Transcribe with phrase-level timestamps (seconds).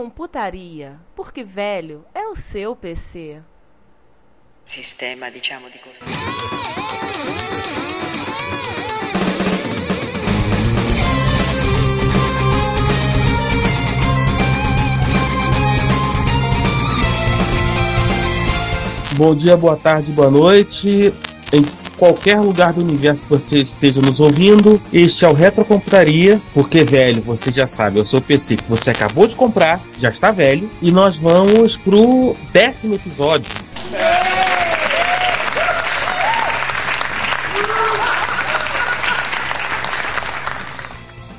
[0.00, 3.42] Retrocomputaria, porque velho é o seu PC.
[4.66, 6.16] sistema diciamo di costruzione.
[19.16, 21.12] Bom dia, boa tarde, boa noite.
[21.52, 26.82] Em qualquer lugar do universo que você esteja nos ouvindo, este é o Retrocomputaria, porque
[26.82, 30.30] velho, você já sabe, é o seu PC que você acabou de comprar, já está
[30.30, 33.52] velho, e nós vamos pro décimo episódio.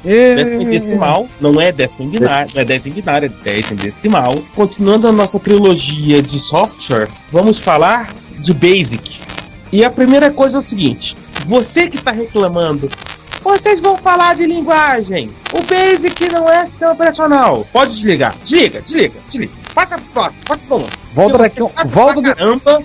[0.03, 3.79] Décimo em decimal, não é décimo em binário, não é décimo em binário, é décimo
[3.79, 4.35] em decimal.
[4.55, 9.30] Continuando a nossa trilogia de software, vamos falar de Basic.
[9.71, 11.15] E a primeira coisa é o seguinte:
[11.47, 12.89] você que está reclamando,
[13.43, 15.29] vocês vão falar de linguagem.
[15.53, 17.65] O Basic não é sistema operacional.
[17.71, 18.35] Pode desligar.
[18.43, 19.53] Desliga, desliga, desliga.
[19.73, 21.01] Passa pro próximo, passa pro próximo.
[21.13, 22.35] Volta daqui, Chato volta pra do...
[22.35, 22.83] caramba.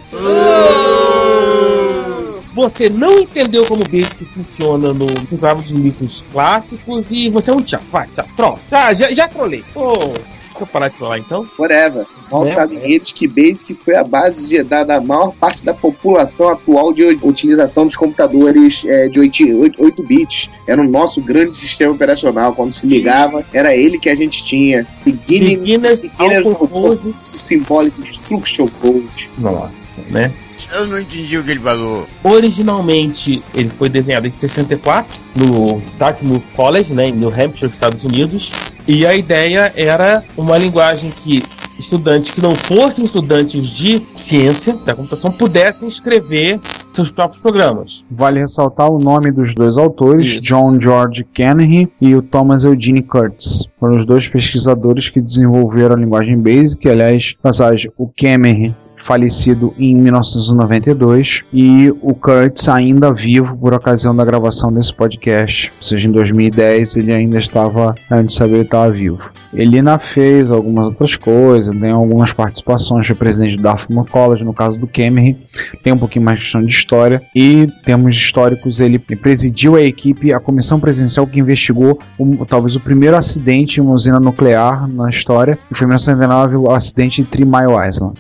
[2.54, 7.60] Você não entendeu como o Basic funciona no, nos árbitros clássicos e você é um
[7.60, 7.80] tchau.
[7.92, 8.24] Vai, tchau.
[8.34, 8.60] Pronto.
[8.70, 9.62] Já, já, já trolei.
[9.74, 10.14] Ô,
[10.62, 11.46] eu parar de falar então.
[11.58, 12.06] Whatever.
[12.30, 12.90] Mal É, sabem é.
[12.90, 17.02] eles que Basic foi a base de, da, da maior parte da população atual de
[17.22, 20.50] utilização dos computadores é, de 8, 8, 8 bits.
[20.66, 22.54] Era o nosso grande sistema operacional.
[22.54, 24.86] Quando se ligava, era ele que a gente tinha.
[25.04, 27.14] Beginning, Beginners beginner ao compose.
[27.22, 29.30] Symbolic Instruction Code.
[29.38, 30.32] Nossa, né?
[30.72, 32.06] Eu não entendi o que ele falou.
[32.24, 38.50] Originalmente ele foi desenhado em 64 no Dartmouth College, né, em New Hampshire, Estados Unidos.
[38.88, 41.42] E a ideia era uma linguagem que
[41.78, 46.60] estudantes que não fossem estudantes de ciência da computação pudessem escrever
[46.92, 48.02] seus próprios programas.
[48.10, 50.40] Vale ressaltar o nome dos dois autores, Isso.
[50.40, 53.68] John George Kennedy e o Thomas Eugene Kurtz.
[53.78, 56.88] Foram os dois pesquisadores que desenvolveram a linguagem BASIC.
[56.88, 58.74] Aliás, passagem, o Kennedy
[59.06, 65.72] falecido em 1992 e o Kurtz ainda vivo por ocasião da gravação desse podcast.
[65.80, 69.18] Ou seja, em 2010 ele ainda estava, antes de saber ele estava vivo.
[69.54, 74.52] Ele ainda fez algumas outras coisas, tem algumas participações, foi presidente do Dartmouth College, no
[74.52, 75.36] caso do Kennedy,
[75.82, 80.32] tem um pouquinho mais de questão de história e temos históricos, ele presidiu a equipe,
[80.32, 85.08] a comissão presidencial que investigou o- talvez o primeiro acidente em uma usina nuclear na
[85.08, 88.16] história, e foi em 1999 o acidente de Three Mile Island.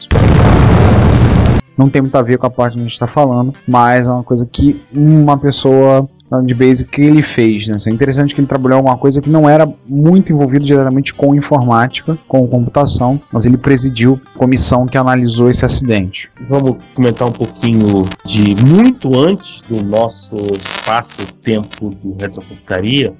[1.76, 4.10] Não tem muito a ver com a parte que a gente está falando, mas é
[4.10, 6.08] uma coisa que uma pessoa
[6.44, 7.66] de basic que ele fez.
[7.66, 7.76] Né?
[7.76, 11.34] Isso é interessante que ele trabalhou alguma coisa que não era muito envolvido diretamente com
[11.34, 16.30] informática, com computação, mas ele presidiu a comissão que analisou esse acidente.
[16.48, 23.14] Vamos comentar um pouquinho de muito antes do nosso espaço-tempo do Retrocomputaria,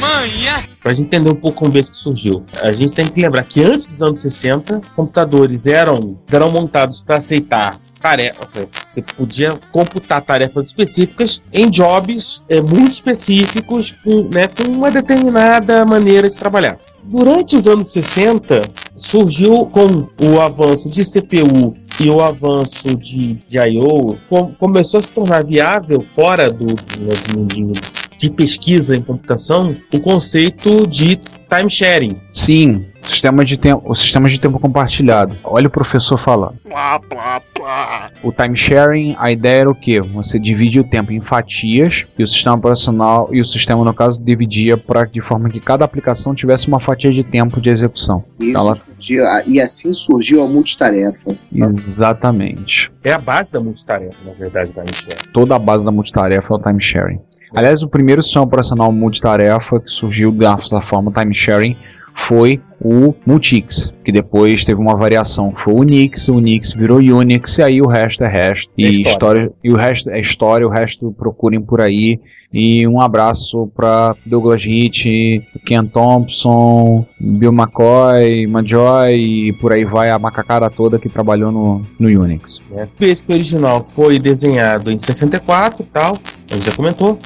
[0.00, 0.64] Manha!
[0.82, 2.44] para a gente entender um pouco como isso que surgiu.
[2.60, 7.16] A gente tem que lembrar que antes dos anos 60, computadores eram, eram montados para
[7.16, 8.48] aceitar tarefas,
[8.92, 15.84] você podia computar tarefas específicas em jobs é, muito específicos, com, né, com uma determinada
[15.84, 16.78] maneira de trabalhar.
[17.02, 23.58] Durante os anos 60, surgiu com o avanço de CPU e o avanço de, de
[23.58, 27.72] I.O., com- começou a se tornar viável, fora do, do mundinho
[28.16, 31.16] de pesquisa em computação, o conceito de
[31.48, 32.20] time sharing.
[32.30, 35.36] Sim, sistema de tempo, o sistema de tempo compartilhado.
[35.44, 36.54] Olha o professor falando.
[36.68, 38.10] Plá, plá, plá.
[38.22, 40.00] O time sharing, a ideia era o que?
[40.00, 44.20] Você divide o tempo em fatias e o sistema operacional e o sistema no caso
[44.22, 48.24] dividia pra, de forma que cada aplicação tivesse uma fatia de tempo de execução.
[48.40, 51.34] E, Ela- isso surgiu, e assim surgiu a multitarefa.
[51.54, 52.90] Exatamente.
[53.04, 55.32] É a base da multitarefa, na verdade, da sharing.
[55.32, 57.18] Toda a base da multitarefa é o time sharing.
[57.54, 61.76] Aliás, o primeiro sistema operacional multitarefa que surgiu dessa forma time sharing
[62.14, 67.58] foi o Multix, que depois teve uma variação, foi o Unix, o Unix virou Unix,
[67.58, 68.70] e aí o resto é resto.
[68.76, 69.10] E É história.
[69.10, 69.52] história.
[69.62, 72.18] e o resto é história, o resto procurem por aí.
[72.52, 80.10] E um abraço para Douglas Hitt, Ken Thompson, Bill McCoy, Majoy e por aí vai
[80.10, 82.60] a macacada toda que trabalhou no, no Unix.
[82.70, 82.88] né?
[83.28, 86.16] O original foi desenhado em 64 e tal,
[86.50, 87.18] a gente já comentou.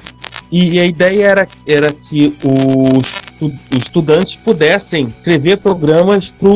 [0.53, 3.24] E a ideia era, era que os
[3.70, 6.50] estudantes pudessem escrever programas para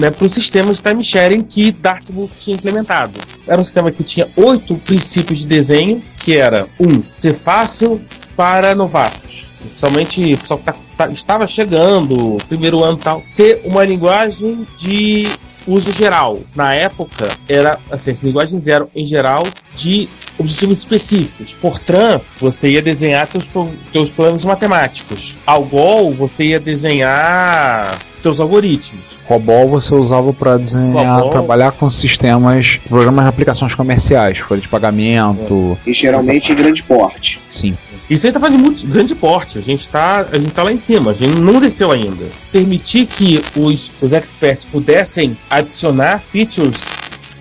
[0.00, 3.20] né, o sistema de time sharing que Dartmouth tinha implementado.
[3.46, 8.00] Era um sistema que tinha oito princípios de desenho, que era um, ser fácil
[8.36, 9.44] para novatos.
[9.60, 13.22] Principalmente o pessoal que tá- tá- estava chegando, primeiro ano e tal.
[13.32, 15.28] Ser uma linguagem de
[15.66, 16.40] uso geral.
[16.54, 19.42] Na época, era assim, as linguagens eram, em geral,
[19.76, 20.08] de
[20.38, 21.54] objetivos específicos.
[21.60, 25.34] Fortran, você ia desenhar teus, pro- teus planos matemáticos.
[25.46, 29.02] Algol, você ia desenhar teus algoritmos.
[29.26, 31.30] COBOL você usava para desenhar, COBOL.
[31.30, 37.40] trabalhar com sistemas, programas de aplicações comerciais, folha de pagamento, E geralmente em grande porte.
[37.48, 37.74] sim.
[38.08, 39.58] Isso aí tá fazendo muito grande porte.
[39.58, 42.26] A gente tá, a gente tá lá em cima, a gente não desceu ainda.
[42.52, 46.76] Permitir que os, os experts pudessem adicionar features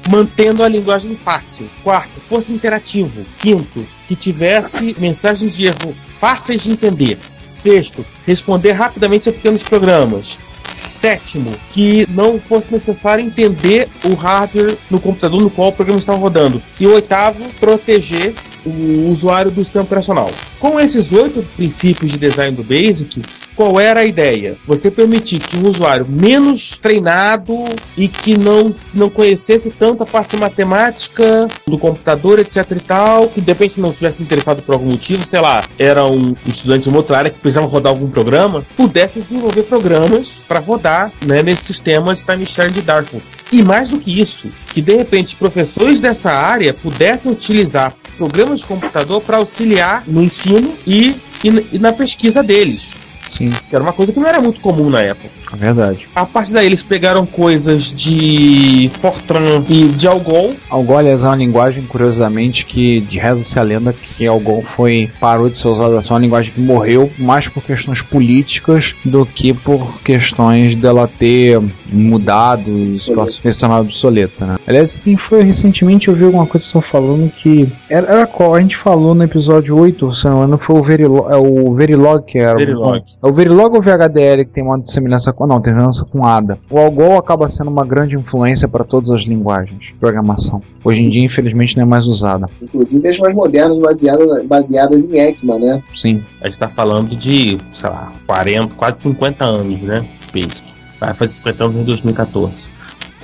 [0.10, 1.70] mantendo a linguagem fácil.
[1.84, 3.26] Quarto, fosse interativo.
[3.40, 7.18] Quinto, que tivesse mensagens de erro fáceis de entender.
[7.62, 10.38] Sexto, responder rapidamente a pequenos programas.
[10.70, 16.18] Sétimo, que não fosse necessário entender o hardware no computador no qual o programa estava
[16.18, 16.62] rodando.
[16.80, 18.34] E oitavo, proteger
[18.66, 20.30] o usuário do sistema operacional.
[20.60, 23.22] Com esses oito princípios de design do Basic,
[23.56, 24.56] qual era a ideia?
[24.66, 27.54] Você permitir que um usuário menos treinado
[27.98, 33.42] e que não, não conhecesse tanto a parte matemática do computador, etc e tal, que
[33.42, 36.98] de repente não tivesse interessado por algum motivo, sei lá, era um estudante de uma
[36.98, 42.16] outra área que precisava rodar algum programa, pudesse desenvolver programas para rodar né, nesse sistema
[42.16, 43.24] de time sharing de Dartmouth.
[43.52, 48.66] E mais do que isso, que de repente professores dessa área pudessem utilizar programas de
[48.66, 52.88] computador para auxiliar no ensino e, e, e na pesquisa deles.
[53.30, 55.43] Sim, Que era uma coisa que não era muito comum na época.
[55.54, 56.08] É verdade.
[56.16, 60.56] A partir daí eles pegaram coisas de Fortran e de Algol.
[60.70, 65.50] Algol, aliás, é uma linguagem, curiosamente, que de reza-se a lenda que Algol foi, parou
[65.50, 70.02] de ser usada, é uma linguagem que morreu mais por questões políticas do que por
[70.02, 71.62] questões dela ter
[71.92, 73.14] mudado e se
[73.60, 74.56] tornado obsoleta, né?
[74.66, 77.72] Aliás, quem foi recentemente, eu vi alguma coisa só falando que...
[77.90, 78.56] Era, era qual?
[78.56, 82.40] A gente falou no episódio 8, se não foi o Verilog, é o Verilog que
[82.40, 82.56] era.
[82.56, 83.04] Verilog.
[83.22, 85.43] É o Verilog ou o VHDL que tem uma semelhança com...
[85.48, 86.58] Não, tem semelhança com ADA.
[86.70, 90.62] O Algol acaba sendo uma grande influência para todas as linguagens de programação.
[90.84, 92.50] Hoje em dia, infelizmente, não é mais usada.
[92.62, 95.84] Inclusive as mais modernas baseadas, baseadas em ECMA, né?
[95.96, 96.24] Sim.
[96.42, 100.08] A gente está falando de, sei lá, 40, quase 50 anos, né?
[100.34, 100.64] Basic.
[101.00, 102.74] Vai fazer 50 anos em 2014.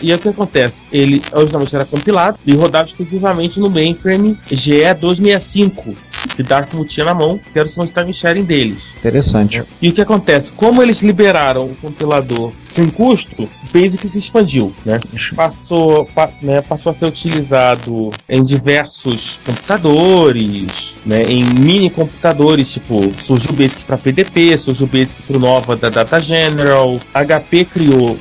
[0.02, 0.84] E aí o que acontece?
[0.92, 5.96] Ele originalmente era compilado e rodava exclusivamente no mainframe GE265,
[6.36, 8.78] que Dartmouth tinha na mão, que era o time sharing deles.
[8.98, 9.64] Interessante.
[9.82, 10.52] E o que acontece?
[10.52, 15.00] Como eles liberaram o compilador sem custo, o Basic se expandiu, né?
[15.36, 23.02] Passou, pa- né, passou a ser utilizado em diversos computadores, né, em mini computadores, tipo,
[23.26, 27.66] surgiu o Basic para PDP, surgiu o Basic para o Nova da Data General, HP
[27.66, 28.18] criou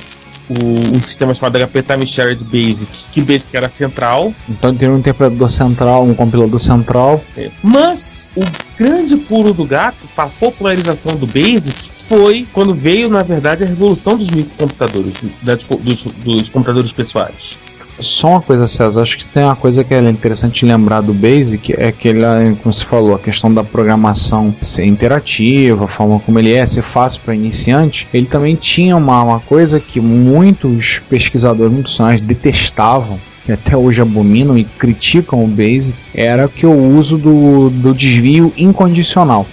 [0.49, 4.97] o, um sistema chamado HP Time Shared Basic, que Basic era central, Então tem um
[4.97, 7.23] interpretador central, um compilador central.
[7.63, 8.41] mas o
[8.77, 13.67] grande pulo do gato para a popularização do Basic foi quando veio, na verdade, a
[13.67, 15.13] revolução dos microcomputadores,
[15.43, 17.57] da- dos, dos computadores pessoais.
[18.01, 21.73] Só uma coisa, César, acho que tem uma coisa que é interessante lembrar do Basic,
[21.77, 22.21] é que ele,
[22.61, 26.81] como você falou, a questão da programação ser interativa, a forma como ele é, ser
[26.81, 33.19] fácil para iniciante, ele também tinha uma, uma coisa que muitos pesquisadores, muitos profissionais detestavam,
[33.47, 38.53] e até hoje abominam e criticam o Basic, era que o uso do, do desvio
[38.55, 39.45] incondicional.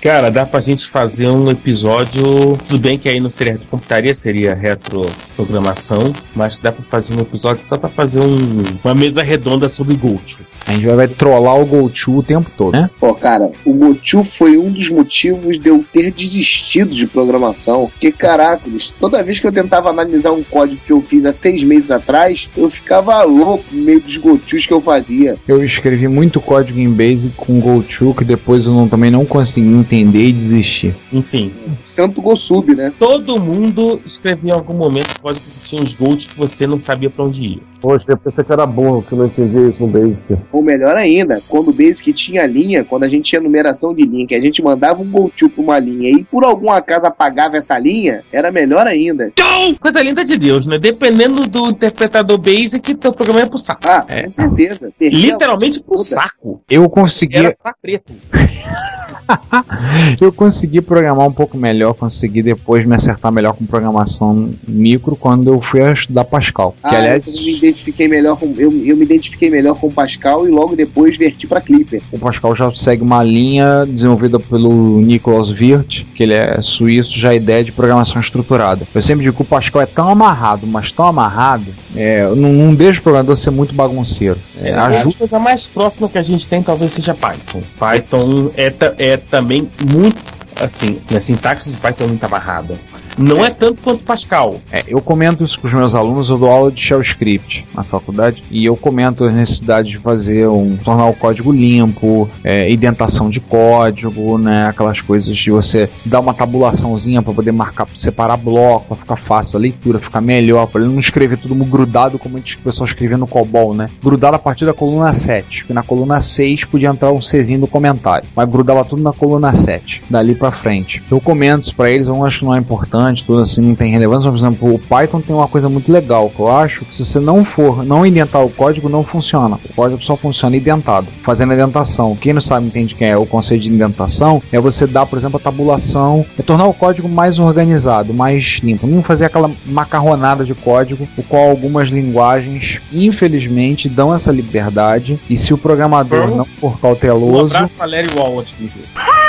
[0.00, 2.56] Cara, dá pra gente fazer um episódio.
[2.68, 7.62] Tudo bem que aí não seria retrocomputaria, seria retroprogramação, mas dá pra fazer um episódio
[7.68, 10.38] só pra fazer um- uma mesa redonda sobre GoTo.
[10.66, 12.88] A gente vai, vai trollar o GoTo o tempo todo, né?
[13.00, 17.88] Pô, cara, o Gochu foi um dos motivos de eu ter desistido de programação.
[17.90, 21.62] Porque, caracoles, toda vez que eu tentava analisar um código que eu fiz há seis
[21.62, 25.36] meses atrás, eu ficava louco no meio dos Gochus que eu fazia.
[25.48, 29.66] Eu escrevi muito código em Basic com GoTo que depois eu não- também não consegui
[29.68, 30.94] entender e desistir.
[31.12, 32.92] Enfim, Santo Gosub, né?
[32.98, 37.10] todo mundo escrevia em algum momento código que tinha uns GoTo que você não sabia
[37.10, 37.69] pra onde ia.
[37.80, 40.26] Poxa, eu pensei que era bom, que eu não entendia isso no Basic.
[40.36, 41.40] Ficou melhor ainda.
[41.48, 44.62] Quando o Basic tinha linha, quando a gente tinha numeração de linha, que a gente
[44.62, 48.52] mandava um go to pra uma linha e por algum acaso apagava essa linha, era
[48.52, 49.32] melhor ainda.
[49.80, 50.78] Coisa linda de Deus, né?
[50.78, 53.80] Dependendo do interpretador Basic, teu programa é pro saco.
[53.84, 54.24] Ah, É.
[54.24, 54.92] com certeza.
[54.98, 56.60] Perdia Literalmente pro saco.
[56.68, 58.12] Eu consegui, Era saco preto.
[60.20, 65.52] eu consegui programar um pouco melhor, consegui depois me acertar melhor com programação micro quando
[65.52, 66.74] eu fui a estudar Pascal.
[66.80, 69.92] Que Ah, aliás, eu me identifiquei melhor com eu, eu me identifiquei melhor com o
[69.92, 72.02] Pascal e logo depois verti pra Clipper.
[72.12, 77.30] o Pascal já segue uma linha desenvolvida pelo Niklaus Wirth, que ele é suíço, já
[77.30, 78.86] a ideia de programação estruturada.
[78.94, 82.74] Eu sempre digo que o Pascal é tão amarrado, mas tão amarrado, é, não, não
[82.74, 84.38] deixa o programador ser muito bagunceiro.
[84.62, 87.62] É, a ajuda coisa mais próxima que a gente tem talvez seja Python.
[87.78, 90.22] Python é, é também muito.
[90.60, 92.78] Assim, a sintaxe de Python é muito amarrada.
[93.20, 94.60] Não é, tanto quanto Pascal.
[94.72, 97.82] É, eu comento isso com os meus alunos, eu dou aula de Shell Script na
[97.82, 103.28] faculdade, e eu comento a necessidade de fazer um, tornar o código limpo, é, indentação
[103.28, 108.86] de código, né, aquelas coisas de você dar uma tabulaçãozinha para poder marcar, separar bloco,
[108.88, 112.38] para ficar fácil a leitura, ficar melhor, para ele não escrever tudo grudado como a
[112.40, 113.86] gente- o pessoal escrevia no COBOL, né?
[114.02, 117.66] Grudado a partir da coluna 7, que na coluna 6 podia entrar um Czinho do
[117.66, 121.02] comentário, mas grudava tudo na coluna 7, dali para frente.
[121.10, 123.90] Eu comento isso para eles, eu acho que não é importante, tudo assim não tem
[123.92, 126.94] relevância, mas, por exemplo, o Python tem uma coisa muito legal, que eu acho que
[126.94, 129.58] se você não for, não indentar o código, não funciona.
[129.68, 132.16] O código só funciona indentado, fazendo a indentação.
[132.16, 135.36] Quem não sabe, entende que é o conceito de indentação, é você dar, por exemplo,
[135.38, 140.54] a tabulação, é tornar o código mais organizado, mais limpo, não fazer aquela macarronada de
[140.54, 146.36] código, o qual algumas linguagens, infelizmente, dão essa liberdade, e se o programador Perl?
[146.36, 148.52] não for Um cauteloso, abraço pra Larry Wallet.
[148.54, 149.19] inclusive.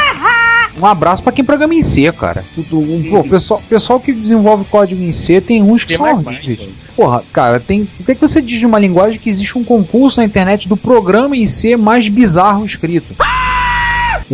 [0.80, 2.44] Um abraço pra quem programa em C, cara.
[2.72, 6.70] Um- pô, pessoal, pessoal que desenvolve código em C tem uns que Tem são horríveis.
[6.96, 7.86] Porra, cara, tem.
[7.86, 10.78] Por que, que você diz de uma linguagem que existe um concurso na internet do
[10.78, 13.16] programa em C mais bizarro escrito?
[13.18, 13.26] Eu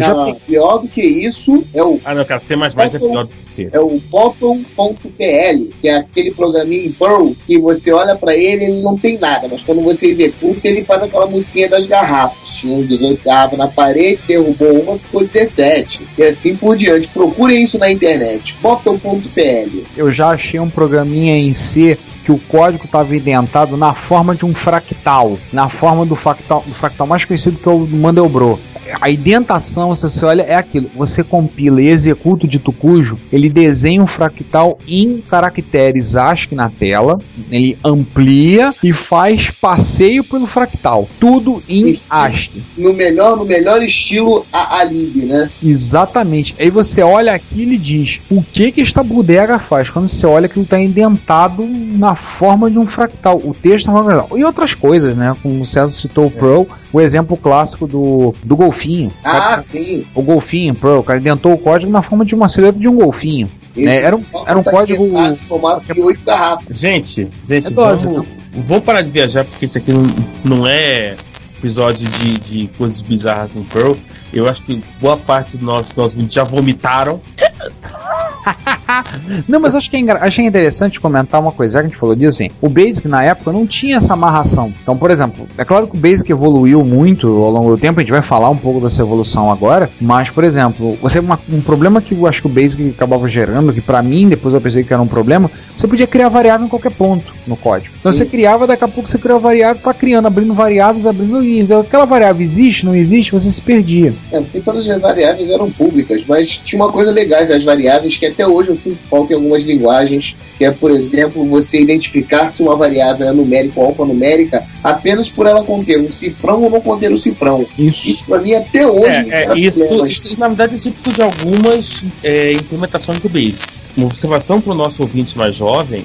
[0.02, 3.48] já pior do que isso é o Ah, não, cara, C é pior do que
[3.48, 3.70] C.
[3.72, 8.82] é o Bottom.pl, que é aquele programinha em Perl que você olha pra ele ele
[8.82, 12.50] não tem nada, mas quando você executa ele faz aquela musiquinha das garrafas.
[12.58, 16.02] Tinha 18 garrafas na parede, derrubou uma, ficou 17.
[16.18, 17.08] E assim por diante.
[17.08, 18.56] Procurem isso na internet.
[18.62, 19.84] Bottom.pl.
[19.96, 24.46] eu já achei um programinha em C que o código estava indentado na forma de
[24.46, 28.60] um fractal, na forma do fractal, do fractal mais conhecido que é o do Mandelbrot.
[29.00, 30.90] A indentação, se você olha, é aquilo.
[30.96, 36.70] Você compila e executa o dito cujo, ele desenha um fractal em caracteres ASCII na
[36.70, 37.18] tela,
[37.52, 41.08] ele amplia e faz passeio pelo fractal.
[41.20, 42.04] Tudo em Isso.
[42.10, 42.64] ASCII.
[42.78, 45.50] No melhor, no melhor estilo a Alib, né?
[45.64, 46.56] Exatamente.
[46.60, 49.90] Aí você olha aquilo e diz: o que que esta bodega faz?
[49.90, 53.42] Quando você olha que ele está indentado na forma de um fractal.
[53.44, 54.38] O texto é uma fractal.
[54.38, 55.36] E outras coisas, né?
[55.42, 59.08] Como o César citou o Pearl, o exemplo clássico do, do golfinho.
[59.10, 60.06] O Ah, cara- sim.
[60.14, 62.96] o golfinho, Pearl, o cara indentou o código na forma de uma silhueta de um
[62.96, 63.50] golfinho.
[63.76, 63.98] Né?
[63.98, 65.04] Era um, era um tá código.
[65.06, 66.78] em formato de oito garrafas.
[66.78, 68.28] Gente, gente, É dose, vamos,
[68.68, 70.04] vamos parar de viajar, porque isso aqui não,
[70.44, 71.16] não é
[71.60, 73.94] episódio de, de coisas bizarras em Pearl.
[74.34, 77.22] Eu acho que boa parte dos nossos, nossos já vomitaram.
[79.48, 82.16] Não, mas acho que é achei interessante comentar uma coisa, já que a gente falou
[82.16, 84.72] disso, assim, o Basic na época não tinha essa amarração.
[84.82, 88.04] Então, por exemplo, é claro que o Basic evoluiu muito ao longo do tempo, a
[88.04, 92.02] gente vai falar um pouco dessa evolução agora, mas, por exemplo, você uma- um problema
[92.02, 94.94] que eu acho que o Basic acabava gerando, que pra mim, depois eu pensei que
[94.94, 97.94] era um problema, você podia criar variável em qualquer ponto no código.
[98.00, 98.20] Então Sim.
[98.20, 101.70] você criava, daqui a pouco você criava variável, tá criando, abrindo variáveis, abrindo linhas.
[101.72, 104.14] Aquela variável existe, não existe, você se perdia.
[104.32, 108.26] É, porque todas as variáveis eram públicas, mas tinha uma coisa legal das variáveis que
[108.26, 112.62] até hoje eu sinto falta em algumas linguagens, que é, por exemplo, você identificar se
[112.62, 117.12] uma variável é numérica ou alfanumérica apenas por ela conter um cifrão ou não conter
[117.12, 117.66] um cifrão.
[117.78, 118.10] Isso.
[118.10, 121.22] Isso pra mim até hoje É, é, gera isso, isso, na verdade, é típico de
[121.22, 123.66] algumas é, implementações do Basic.
[123.96, 126.04] Uma observação para o nosso ouvinte mais jovem: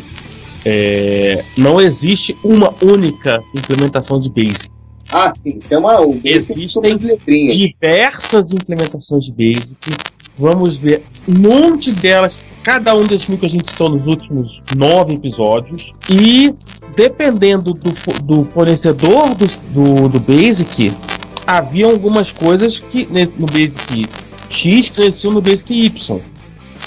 [0.65, 4.71] é, não existe uma única implementação de Basic.
[5.11, 5.99] Ah, sim, isso é uma.
[5.99, 9.77] Basic Existem as diversas implementações de Basic.
[10.39, 15.14] Vamos ver um monte delas, cada um desses que a gente citou nos últimos nove
[15.14, 15.93] episódios.
[16.09, 16.55] E
[16.97, 20.93] dependendo do, do fornecedor do, do, do Basic,
[21.47, 24.09] havia algumas coisas que ne- no Basic
[24.49, 26.21] X cresciam no Basic Y.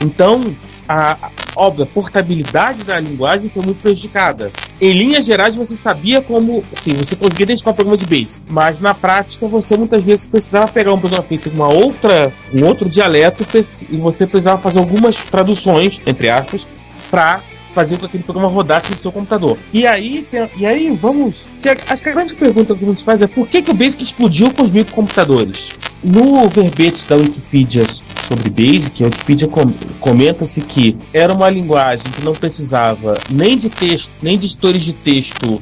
[0.03, 0.55] Então,
[0.87, 4.51] a, a- óbvio, a portabilidade da linguagem foi muito prejudicada.
[4.79, 6.63] Em linhas gerais, você sabia como.
[6.81, 10.67] Sim, você conseguia identificar o programa de Basic, mas na prática, você muitas vezes precisava
[10.71, 13.45] pegar um programa feito em uma outra, um outro dialeto
[13.89, 16.67] e você precisava fazer algumas traduções, entre aspas,
[17.09, 17.41] para
[17.75, 19.57] fazer com que aquele programa rodasse no seu computador.
[19.73, 20.25] E aí,
[20.57, 21.45] e aí vamos.
[21.89, 24.01] Acho que a grande pergunta que a gente faz é por que, que o Basic
[24.01, 25.65] explodiu com os microcomputadores?
[26.03, 27.85] No verbete da Wikipedia
[28.27, 33.69] sobre Basic, a Wikipedia com- comenta-se que era uma linguagem que não precisava nem de
[33.69, 35.61] texto, nem de editores de texto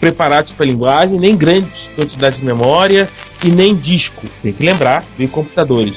[0.00, 3.08] preparados para a linguagem, nem grandes quantidades de memória
[3.44, 4.26] e nem disco.
[4.42, 5.94] Tem que lembrar, em computadores.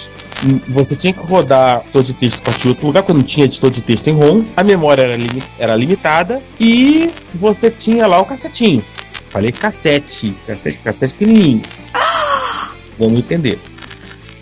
[0.70, 3.72] Você tinha que rodar editor de texto a partir de outro lugar, quando tinha editor
[3.72, 5.18] de texto em ROM, a memória era,
[5.58, 8.84] era limitada e você tinha lá o cassetinho.
[9.30, 11.62] Falei cassete, cassete, cassete pequenininho.
[13.00, 13.60] Vamos entender.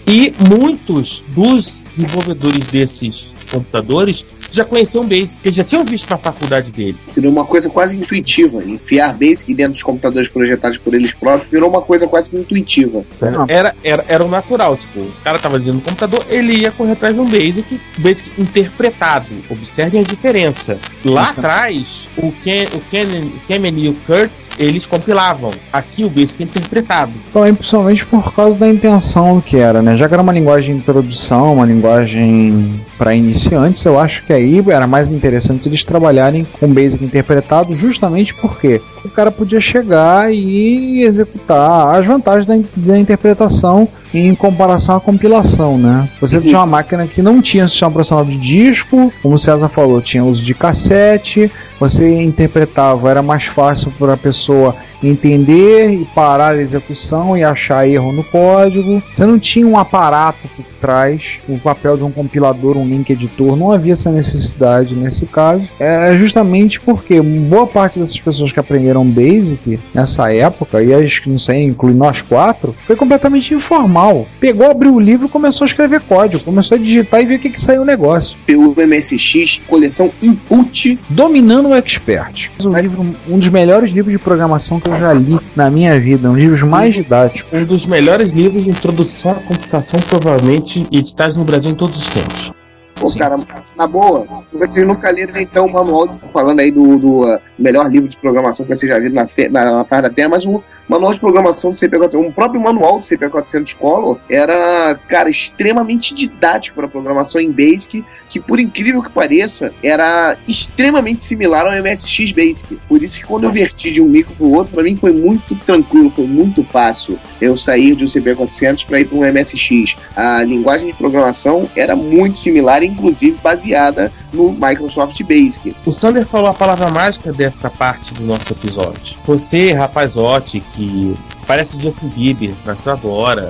[0.06, 6.72] E muitos dos desenvolvedores desses computadores já conheciam Basic, porque já tinham visto na faculdade
[6.72, 6.98] dele.
[7.14, 8.64] Virou uma coisa quase intuitiva.
[8.64, 13.04] Enfiar Basic dentro dos computadores projetados por eles próprios virou uma coisa quase que intuitiva.
[13.48, 16.94] Era, era, era o natural, tipo, o cara tava dentro do computador, ele ia correr
[16.94, 19.28] atrás de um Basic, Basic interpretado.
[19.50, 20.78] Observem a diferença.
[21.04, 21.40] Lá Isso.
[21.40, 25.52] atrás, o Ken, o Ken, o Kemen e o Kurtz, eles compilavam.
[25.72, 27.14] Aqui o Basic é interpretado.
[27.32, 29.98] Também principalmente por causa da intenção que era, né?
[29.98, 34.64] Já que era uma linguagem de introdução, uma linguagem para iniciantes, eu acho que aí
[34.70, 41.04] era mais interessante eles trabalharem com Basic interpretado, justamente porque o cara podia chegar e
[41.04, 46.08] executar as vantagens da, da interpretação em comparação à compilação, né?
[46.22, 50.02] Você tinha uma máquina que não tinha sistema operacional de disco, como o César falou,
[50.02, 56.54] tinha uso de cassete, você interpretava, era mais fácil para a pessoa entender e parar
[56.54, 59.04] a execução e achar erro no código.
[59.12, 63.56] Você não tinha um aparato por trás, o papel de um compilador, um link editor,
[63.56, 65.64] não havia essa necessidade nesse caso.
[65.80, 71.30] É justamente porque boa parte dessas pessoas que aprenderam Basic nessa época, e acho que
[71.30, 74.03] não sei, inclui nós quatro, foi completamente informal.
[74.40, 77.40] Pegou, abriu o livro e começou a escrever código, começou a digitar e ver o
[77.40, 78.38] que, que saiu o negócio.
[78.46, 81.00] PU MSX, coleção Input.
[81.10, 82.50] Dominando o Expert.
[82.64, 86.30] Um, livro, um dos melhores livros de programação que eu já li na minha vida,
[86.30, 87.62] um dos livros mais didáticos.
[87.62, 92.08] Um dos melhores livros de introdução à computação, provavelmente editados no Brasil em todos os
[92.10, 92.63] tempos.
[92.96, 93.20] Pô, Sim.
[93.20, 93.36] cara,
[93.76, 98.08] na boa, vocês nunca leram então o manual, falando aí do, do, ah, melhor livro
[98.08, 101.14] de programação que vocês já viram na, fe, na, na Farda Terra, mas o manual
[101.14, 106.88] de programação do CP400, um próprio manual do CP400 Color era, cara, extremamente didático para
[106.88, 112.76] programação em Basic, que por incrível que pareça, era extremamente similar ao MSX Basic.
[112.88, 115.56] Por isso que quando eu verti de um micro pro outro, para mim foi muito
[115.56, 119.98] tranquilo, foi muito fácil eu sair de um CP400 para ir para um MSX.
[120.16, 125.76] A linguagem de programação era muito similar, inclusive baseada no Microsoft Basic.
[125.86, 129.18] O Sander falou a palavra mágica dessa parte do nosso episódio.
[129.26, 131.14] Você, rapazote, que
[131.46, 133.48] parece Justin Bieber, nasceu agora,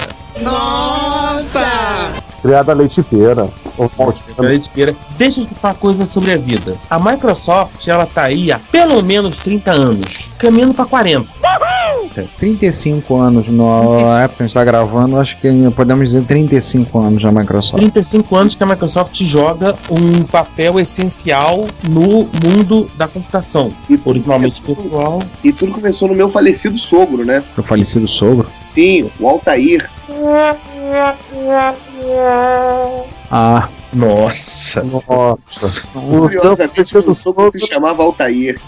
[2.41, 3.49] Criada leiteira.
[3.77, 3.89] Ou
[4.35, 4.95] Pela espera.
[5.17, 6.77] Deixa eu te falar coisa sobre a vida.
[6.89, 11.27] A Microsoft, ela tá aí há pelo menos 30 anos, caminhando pra 40.
[12.37, 17.23] 35 anos na época que a gente está gravando, acho que podemos dizer 35 anos
[17.23, 17.77] na Microsoft.
[17.81, 23.73] 35 anos que a Microsoft joga um papel essencial no mundo da computação.
[23.89, 25.19] E Originalmente começou- virtual.
[25.43, 27.43] E tudo começou no meu falecido sogro, né?
[27.57, 28.47] Meu falecido sogro.
[28.63, 29.89] Sim, o Altair.
[33.29, 34.83] Ah, Nossa.
[34.83, 35.73] Nossa.
[35.95, 38.59] O Curiosamente, meu sogro se chamava Altair.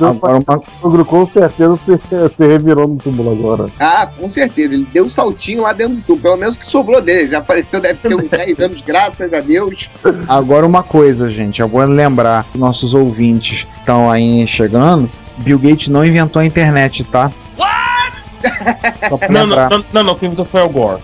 [0.00, 1.92] agora uma, sogro com certeza se,
[2.36, 3.66] se revirou no túmulo agora.
[3.78, 4.74] Ah, com certeza.
[4.74, 6.22] Ele deu um saltinho lá dentro do tubo.
[6.22, 7.28] Pelo menos o que sobrou dele.
[7.28, 9.88] Já apareceu, deve ter uns 10 anos, graças a Deus.
[10.28, 11.60] agora uma coisa, gente.
[11.60, 15.10] Eu vou lembrar que nossos ouvintes que estão aí chegando.
[15.38, 17.30] Bill Gates não inventou a internet, tá?
[19.30, 21.02] Não, não, não, não, quem inventou foi o Gore.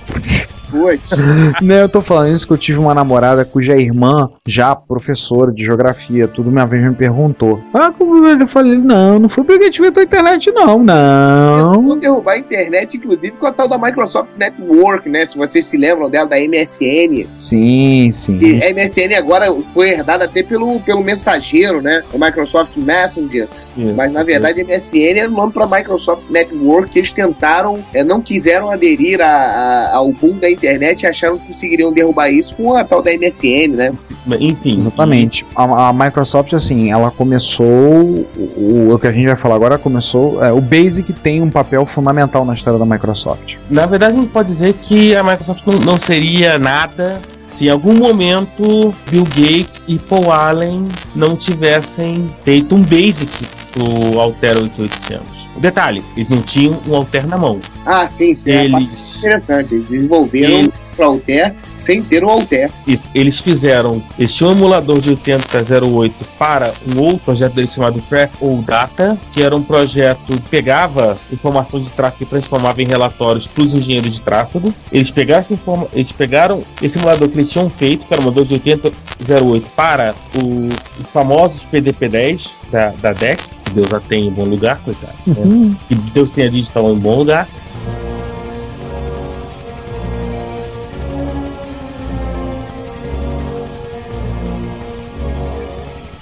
[0.76, 1.00] Pois.
[1.62, 5.64] Não, eu tô falando isso que eu tive uma namorada cuja irmã, já professora de
[5.64, 7.60] geografia, tudo uma vez me perguntou.
[7.72, 11.82] Ah, como eu falei, não, não foi porque inventou a internet, não, não.
[11.82, 15.26] Vou derrubar a internet, inclusive, com a tal da Microsoft Network, né?
[15.26, 17.26] Se vocês se lembram dela, da MSN.
[17.37, 18.38] Sim, sim.
[18.38, 22.02] E a MSN agora foi herdada até pelo, pelo mensageiro, né?
[22.12, 23.48] O Microsoft Messenger.
[23.96, 28.02] Mas na verdade a MSN era o nome para Microsoft Network que eles tentaram, é,
[28.04, 30.63] não quiseram aderir a- a- ao boom da internet
[31.03, 33.92] e acharam que conseguiriam derrubar isso com a tal da MSN, né?
[34.40, 34.74] Enfim.
[34.77, 35.44] Exatamente.
[35.55, 38.27] A, a Microsoft, assim, ela começou.
[38.37, 40.42] O, o- que a gente vai falar agora começou.
[40.42, 43.55] é, o Basic tem um papel fundamental na história da Microsoft.
[43.70, 47.70] Na verdade, a gente pode dizer que a Microsoft não, não seria nada se em
[47.70, 53.29] algum momento Bill Gates e Paul Allen não tivessem feito um Basic
[53.72, 55.44] pro Altera 8800.
[55.59, 57.61] Detalhe, eles não tinham um Alter na mão.
[57.87, 58.51] Ah, sim, sim.
[58.53, 59.75] É Eles, interessante.
[59.75, 62.70] Eles desenvolveram Ele- isso para Alter sem ter o Alter.
[62.87, 64.03] eles, eles fizeram.
[64.18, 69.18] Eles tinham um emulador de 8008 para um outro projeto deles chamado Track ou Data,
[69.33, 73.75] que era um projeto que pegava informação de tráfego e transformava em relatórios para os
[73.75, 74.73] engenheiros de tráfego.
[74.90, 75.11] Eles
[75.51, 79.68] informa- eles pegaram esse emulador que eles tinham feito, que era o emulador de 8008,
[79.77, 80.66] para o,
[81.03, 85.12] os famosos PDP-10 da, da DEC, que Deus a tem em bom lugar, coitado.
[85.27, 85.77] né?
[85.88, 87.47] Que Deus tenha digital em bom lugar.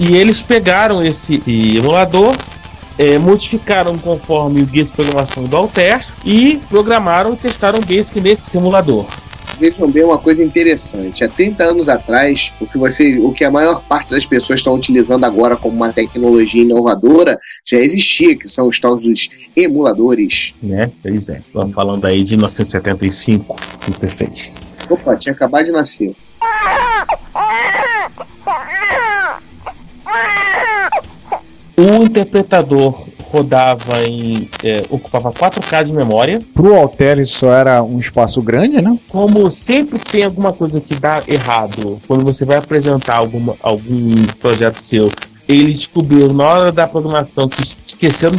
[0.05, 2.37] E eles pegaram esse emulador,
[2.99, 8.21] eh, modificaram conforme o guia de programação do Altair e programaram e testaram o Basic
[8.21, 9.07] nesse simulador.
[9.59, 11.23] Vejam bem uma coisa interessante.
[11.25, 14.75] Há 30 anos atrás, o que, você, o que a maior parte das pessoas estão
[14.75, 20.55] utilizando agora como uma tecnologia inovadora já existia, que são os tais dos emuladores.
[20.63, 20.91] Né?
[21.03, 21.39] Pois é.
[21.47, 24.53] Estamos falando aí de 1975, 76.
[24.91, 26.15] Opa, tinha acabado de nascer.
[31.77, 34.49] O interpretador rodava em.
[34.63, 36.39] eh, ocupava 4K de memória.
[36.53, 38.99] Pro Alter isso era um espaço grande, né?
[39.09, 44.83] Como sempre tem alguma coisa que dá errado quando você vai apresentar alguma, algum projeto
[44.83, 45.11] seu,
[45.49, 48.37] eles descobriram na hora da programação que esqueceram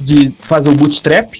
[0.00, 1.34] de fazer o bootstrap.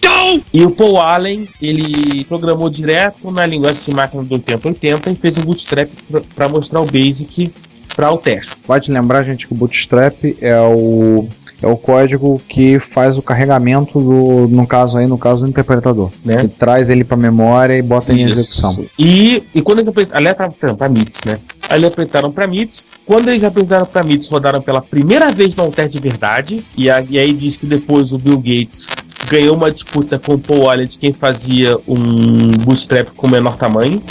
[0.52, 5.36] E o Paul Allen, ele programou direto na linguagem de máquina do 8080 e fez
[5.36, 5.90] um bootstrap
[6.34, 7.52] para mostrar o Basic
[7.98, 8.46] para Altair.
[8.64, 11.26] Pode lembrar, gente, que o Bootstrap é o,
[11.60, 16.08] é o código que faz o carregamento do, no caso aí, no caso do interpretador.
[16.24, 16.36] Né?
[16.42, 18.38] Que traz ele para memória e bota em Isso.
[18.38, 18.84] execução.
[18.96, 21.40] E, e quando eles apresentaram, para para MITS, né?
[21.68, 22.86] Aí eles apresentaram para MITS.
[23.04, 26.64] Quando eles apresentaram para MITS, rodaram pela primeira vez no Altair de verdade.
[26.76, 28.86] E, a- e aí diz que depois o Bill Gates
[29.30, 34.02] ganhou uma disputa com o Paul Allen de quem fazia um bootstrap com menor tamanho.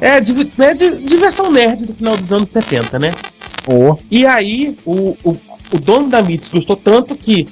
[0.00, 3.12] é, div- é di- diversão nerd do final dos anos 70, né?
[3.66, 5.36] Ou E aí, o, o,
[5.72, 7.48] o dono da MITS gostou tanto que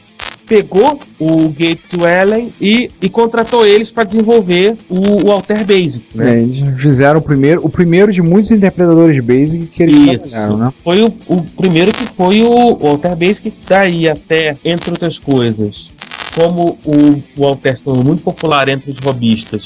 [0.46, 5.64] pegou o Gates e o Allen e, e contratou eles para desenvolver o, o Altair
[5.64, 6.04] Basic.
[6.14, 6.42] Né?
[6.42, 10.30] eles fizeram o primeiro, o primeiro de muitos interpretadores Basic que eles Isso.
[10.30, 10.72] trabalharam, né?
[10.84, 15.88] Foi o, o primeiro que foi o, o Altair Basic, daí até, entre outras coisas,
[16.34, 19.64] como o, o se tornou muito popular entre os robistas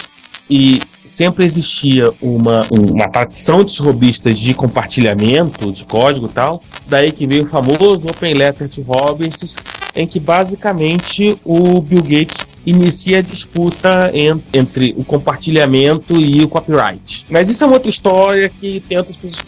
[0.50, 6.62] e sempre existia uma, um- uma tradição dos robistas de compartilhamento de código e tal,
[6.86, 9.54] daí que veio o famoso Open Letter to Hobbyists,
[9.94, 16.48] em que basicamente o Bill Gates inicia a disputa en- entre o compartilhamento e o
[16.48, 17.24] copyright.
[17.30, 19.44] Mas isso é uma outra história que tem outras pessoas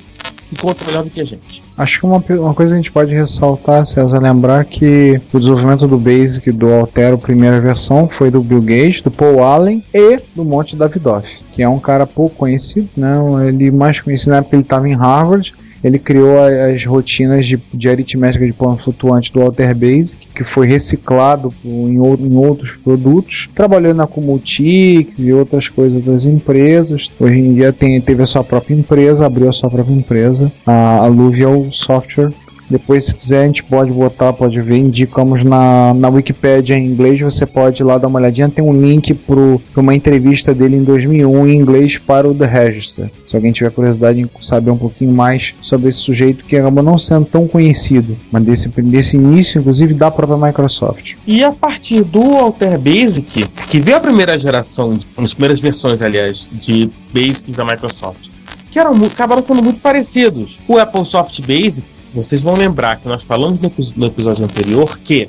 [0.49, 1.60] que contam melhor do que a gente.
[1.81, 5.38] Acho que uma, uma coisa que a gente pode ressaltar, César, é lembrar que o
[5.38, 10.19] desenvolvimento do Basic do Altero, primeira versão, foi do Bill Gates, do Paul Allen e
[10.37, 13.14] do Monte Davidoff, que é um cara pouco conhecido, né?
[13.49, 15.55] Ele mais conhecido na época ele estava em Harvard.
[15.83, 20.66] Ele criou as rotinas de, de aritmética de plano flutuante do Alter Basic, que foi
[20.66, 23.49] reciclado em, em outros produtos.
[23.55, 27.09] Trabalhou na Comultix e outras coisas das empresas.
[27.19, 30.99] Hoje em dia tem, teve a sua própria empresa, abriu a sua própria empresa, a
[30.99, 32.33] Alluvial Software.
[32.71, 37.21] Depois, se quiser, a gente pode botar, pode ver, indicamos na, na Wikipédia em inglês,
[37.21, 38.49] você pode ir lá dar uma olhadinha.
[38.49, 43.11] Tem um link para uma entrevista dele em 2001 em inglês para o The Register.
[43.27, 46.97] Se alguém tiver curiosidade em saber um pouquinho mais sobre esse sujeito que acabou não
[46.97, 51.15] sendo tão conhecido, mas desse, desse início, inclusive, da própria Microsoft.
[51.27, 56.47] E a partir do Alter Basic, que veio a primeira geração, as primeiras versões, aliás,
[56.53, 58.29] de Basics da Microsoft,
[58.71, 60.57] que eram, acabaram sendo muito parecidos.
[60.69, 61.83] O Apple Soft Basic,
[62.14, 65.29] vocês vão lembrar que nós falamos no, epi- no episódio anterior que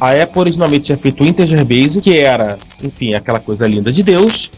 [0.00, 4.02] a Apple originalmente tinha feito o Integer Basic, que era, enfim, aquela coisa linda de
[4.02, 4.50] Deus.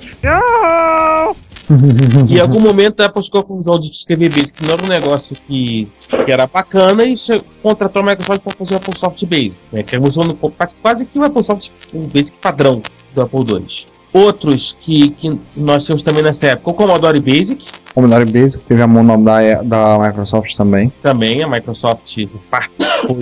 [2.28, 4.85] E em algum momento a Apple chegou à conclusão de que escrever Basic não era
[4.85, 5.88] um negócio que,
[6.24, 7.14] que era bacana e
[7.62, 11.04] contratou a Microsoft para fazer o Apple Soft Basic, né, que é usando quase, quase
[11.04, 12.83] que o Apple Soft o Basic padrão
[13.14, 13.66] do Apple II.
[14.12, 18.87] Outros que, que nós tínhamos também nessa época, o Commodore Basic, Commodore Basic teve a
[18.87, 20.92] mão da, da Microsoft também.
[21.03, 22.16] também a Microsoft
[22.50, 23.16] participou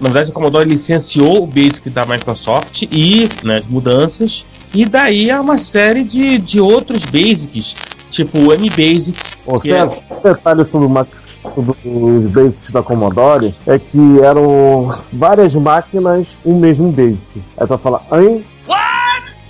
[0.00, 5.30] na verdade a Commodore licenciou o Basic da Microsoft e né, as mudanças e daí
[5.30, 7.74] há uma série de, de outros Basics
[8.10, 11.06] tipo o M-Basic Ô, Que é- César, um detalhe sobre, o ma-
[11.54, 17.42] sobre os basics da Commodore é que eram várias máquinas, um mesmo basic.
[17.56, 18.44] Aí tu falar, hein?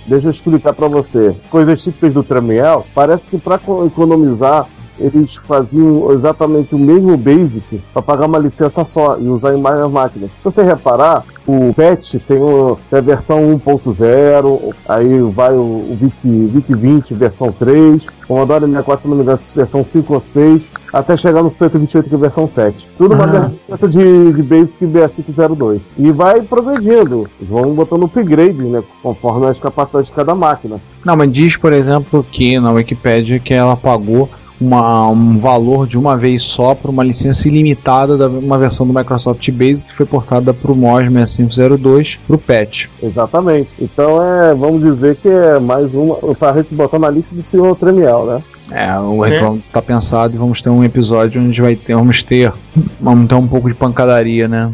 [0.05, 1.35] Deixa eu explicar pra você.
[1.49, 4.67] Coisas típicas do Tramiel, parece que co- economizar
[4.99, 9.89] eles faziam exatamente o mesmo Basic para pagar uma licença só e usar em mais
[9.91, 10.29] máquinas.
[10.29, 15.97] Se você reparar, o patch tem, o, tem a versão 1.0, aí vai o, o
[15.99, 20.61] VIC, VIC 20 versão 3, Commodore 64, se não me engano, versão 5 ou 6,
[20.93, 22.87] até chegar no 128 que é versão 7.
[22.97, 23.51] Tudo uma Ah.
[23.51, 25.81] licença de, de Basic BS502.
[25.97, 30.79] E vai progredindo, vão botando upgrade, né, conforme as capacidades de cada máquina.
[31.03, 34.29] Não, mas diz, por exemplo, que na Wikipedia que ela pagou
[34.61, 38.93] uma- um valor de uma vez só por uma licença ilimitada da uma versão do
[38.93, 42.87] Microsoft Basic que foi portada para o MOS 6502 para o patch.
[43.01, 43.69] Exatamente.
[43.79, 47.75] Então é, vamos dizer que é mais uma pra gente botar na lista do senhor
[47.75, 48.41] Tremiel, né?
[48.71, 52.51] É, o retro tá pensado e vamos ter um episódio onde vai ter, vamos ter,
[52.99, 54.71] vamos ter um pouco de pancadaria, né?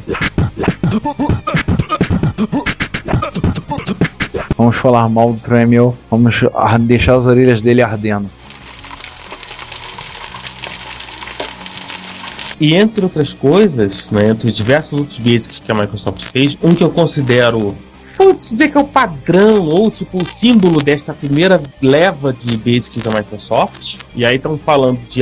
[4.57, 8.25] Vamos falar mal do Tremel, vamos ar- deixar as orelhas dele ardendo.
[12.59, 16.75] E entre outras coisas, né, entre os diversos outros basics que a Microsoft fez, um
[16.75, 17.75] que eu considero,
[18.17, 23.01] vou dizer que é o padrão, ou tipo o símbolo desta primeira leva de basics
[23.01, 25.21] da Microsoft, e aí estamos falando de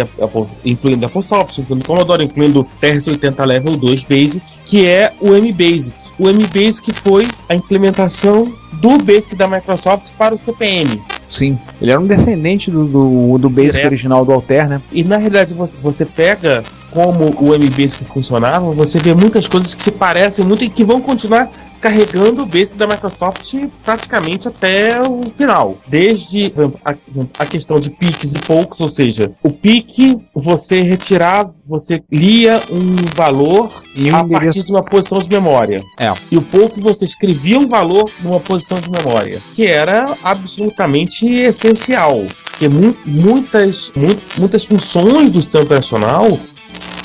[0.65, 5.35] incluindo a Microsoft, incluindo o Commodore, incluindo o TRS-80 Level 2 Basic, que é o
[5.35, 5.93] M-Basic.
[6.17, 10.99] O M-Basic foi a implementação do Basic da Microsoft para o CPM.
[11.29, 13.87] Sim, ele era um descendente do, do, do Basic Direto.
[13.87, 14.81] original do Alter, né?
[14.91, 19.81] E na realidade você- você pega como o MBasic funcionava, você vê muitas coisas que
[19.81, 21.49] se parecem muito e que vão continuar
[21.81, 25.77] carregando o Basic da Microsoft praticamente até o final.
[25.87, 26.95] Desde a,
[27.39, 32.95] a questão de piques e poucos, ou seja, o pique você retirava, você lia um
[33.15, 34.65] valor E a um partir endereço.
[34.65, 35.83] de uma posição de memória.
[35.99, 36.13] É.
[36.31, 42.25] E o pouco você escrevia um valor numa posição de memória, que era absolutamente essencial.
[42.51, 46.39] Porque mu- muitas, mu- muitas funções do sistema operacional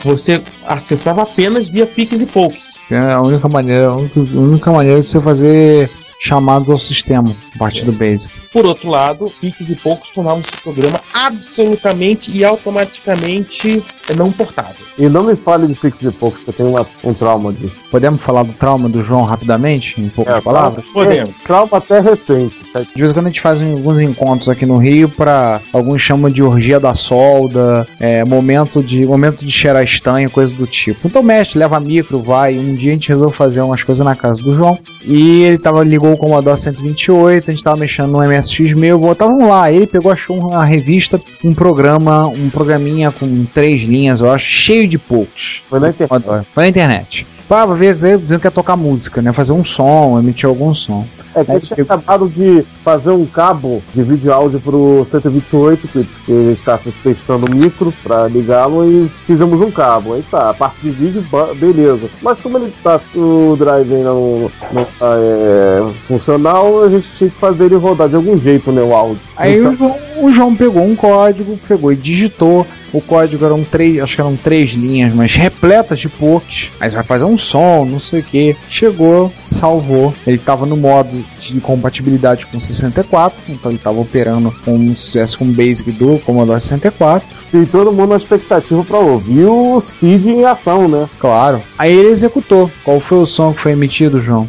[0.04, 2.71] você acessava apenas via piques e poucos.
[2.92, 7.84] É a única maneira, a única maneira de você fazer chamados ao sistema a partir
[7.84, 8.41] do Basic.
[8.52, 13.82] Por outro lado, piques e poucos tornavam esse programa absolutamente e automaticamente
[14.16, 14.74] não portável.
[14.98, 17.74] E não me fale de Pix e poucos, que eu tenho uma- um trauma disso.
[17.90, 20.84] Podemos falar do trauma do João rapidamente, em poucas É, palavras?
[20.92, 21.30] Podemos.
[21.30, 22.56] É, trauma até recente.
[22.72, 22.80] tá?
[22.80, 26.30] De vez em quando a gente faz alguns encontros aqui no Rio para alguns chamam
[26.30, 31.06] de orgia da solda, é, momento de momento de cheirar estanho, coisa do tipo.
[31.06, 32.56] Então mexe, leva micro, vai.
[32.58, 35.82] Um dia a gente resolveu fazer umas coisas na casa do João e ele tava
[35.84, 40.10] ligou o Commodore 128, a gente tava mexendo no MSX meu, voltavam lá, ele pegou
[40.10, 45.62] achou uma revista, um programa, um programinha com três linhas, eu acho, cheio de poucos.
[45.68, 46.46] Foi na internet.
[46.52, 47.26] Foi na internet.
[47.48, 49.32] Pá, ver dizendo que ia tocar música, né?
[49.32, 51.04] Fazer um som, emitir algum som.
[51.34, 56.04] É que eu eu- acabado de fazer um cabo de vídeo áudio pro 128, que
[56.26, 60.14] que a gente está testando o micro para ligá-lo e fizemos um cabo.
[60.14, 61.24] Aí tá, a parte de vídeo,
[61.58, 62.08] beleza.
[62.22, 67.30] Mas como ele tá o drive ainda não, não tá é, funcional, a gente tinha
[67.30, 69.20] que fazer ele rodar de algum jeito, né, o áudio.
[69.36, 72.66] Aí Então- o, João, o João pegou um código, pegou e digitou.
[72.92, 76.70] O código eram três, acho que eram três linhas, mas repletas de POCs.
[76.78, 78.56] Aí você vai fazer um som, não sei o que.
[78.68, 80.12] Chegou, salvou.
[80.26, 85.38] Ele estava no modo de compatibilidade com 64, então ele estava operando como se estivesse
[85.38, 87.26] com o Basic do Commodore 64.
[87.54, 91.08] E todo mundo na expectativa para ouvir o Cid em ação, né?
[91.18, 91.62] Claro.
[91.78, 92.70] Aí ele executou.
[92.84, 94.48] Qual foi o som que foi emitido, João?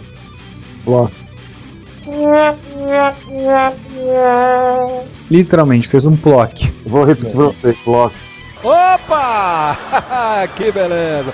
[0.85, 1.07] Ó,
[5.29, 6.71] Literalmente, fez um plock.
[6.85, 8.15] Vou repetir pra vocês, Bloco.
[8.63, 9.77] Opa!
[10.55, 11.33] que beleza!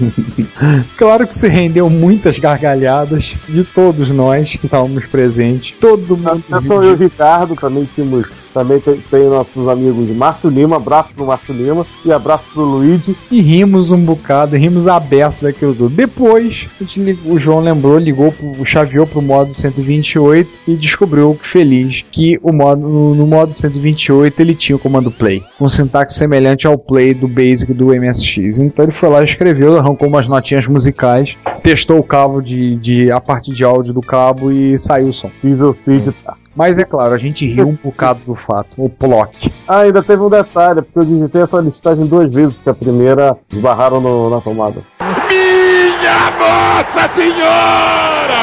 [0.96, 5.74] Claro que se rendeu muitas gargalhadas de todos nós que estávamos presentes.
[5.78, 6.42] Todo mundo.
[6.48, 8.26] Não sou eu, Ricardo, também tínhamos.
[8.52, 13.16] Também tem, tem nossos amigos Márcio Lima, abraço pro Márcio Lima e abraço pro Luigi.
[13.30, 15.94] E rimos um bocado, rimos a beça daquilo tudo.
[15.94, 22.38] Depois, ligou- o João lembrou, ligou, pro, chaveou pro modo 128 e descobriu, feliz, que
[22.42, 27.14] o modo, no, modo 128 ele tinha o comando play, com sintaxe semelhante ao play
[27.14, 28.58] do Basic do MSX.
[28.58, 33.20] Então ele foi lá, escreveu, arrancou umas notinhas musicais, testou o cabo de, de a
[33.20, 35.30] parte de áudio do cabo e saiu o som.
[35.40, 36.12] Fiz o Cid.
[36.24, 36.39] tá.
[36.54, 39.52] Mas é claro, a gente riu um bocado do fato, o plock.
[39.68, 43.36] Ah, ainda teve um detalhe, porque eu digitei essa listagem duas vezes, que a primeira
[43.52, 44.82] esbarraram no- na tomada.
[45.28, 48.40] Minha Nossa Senhora!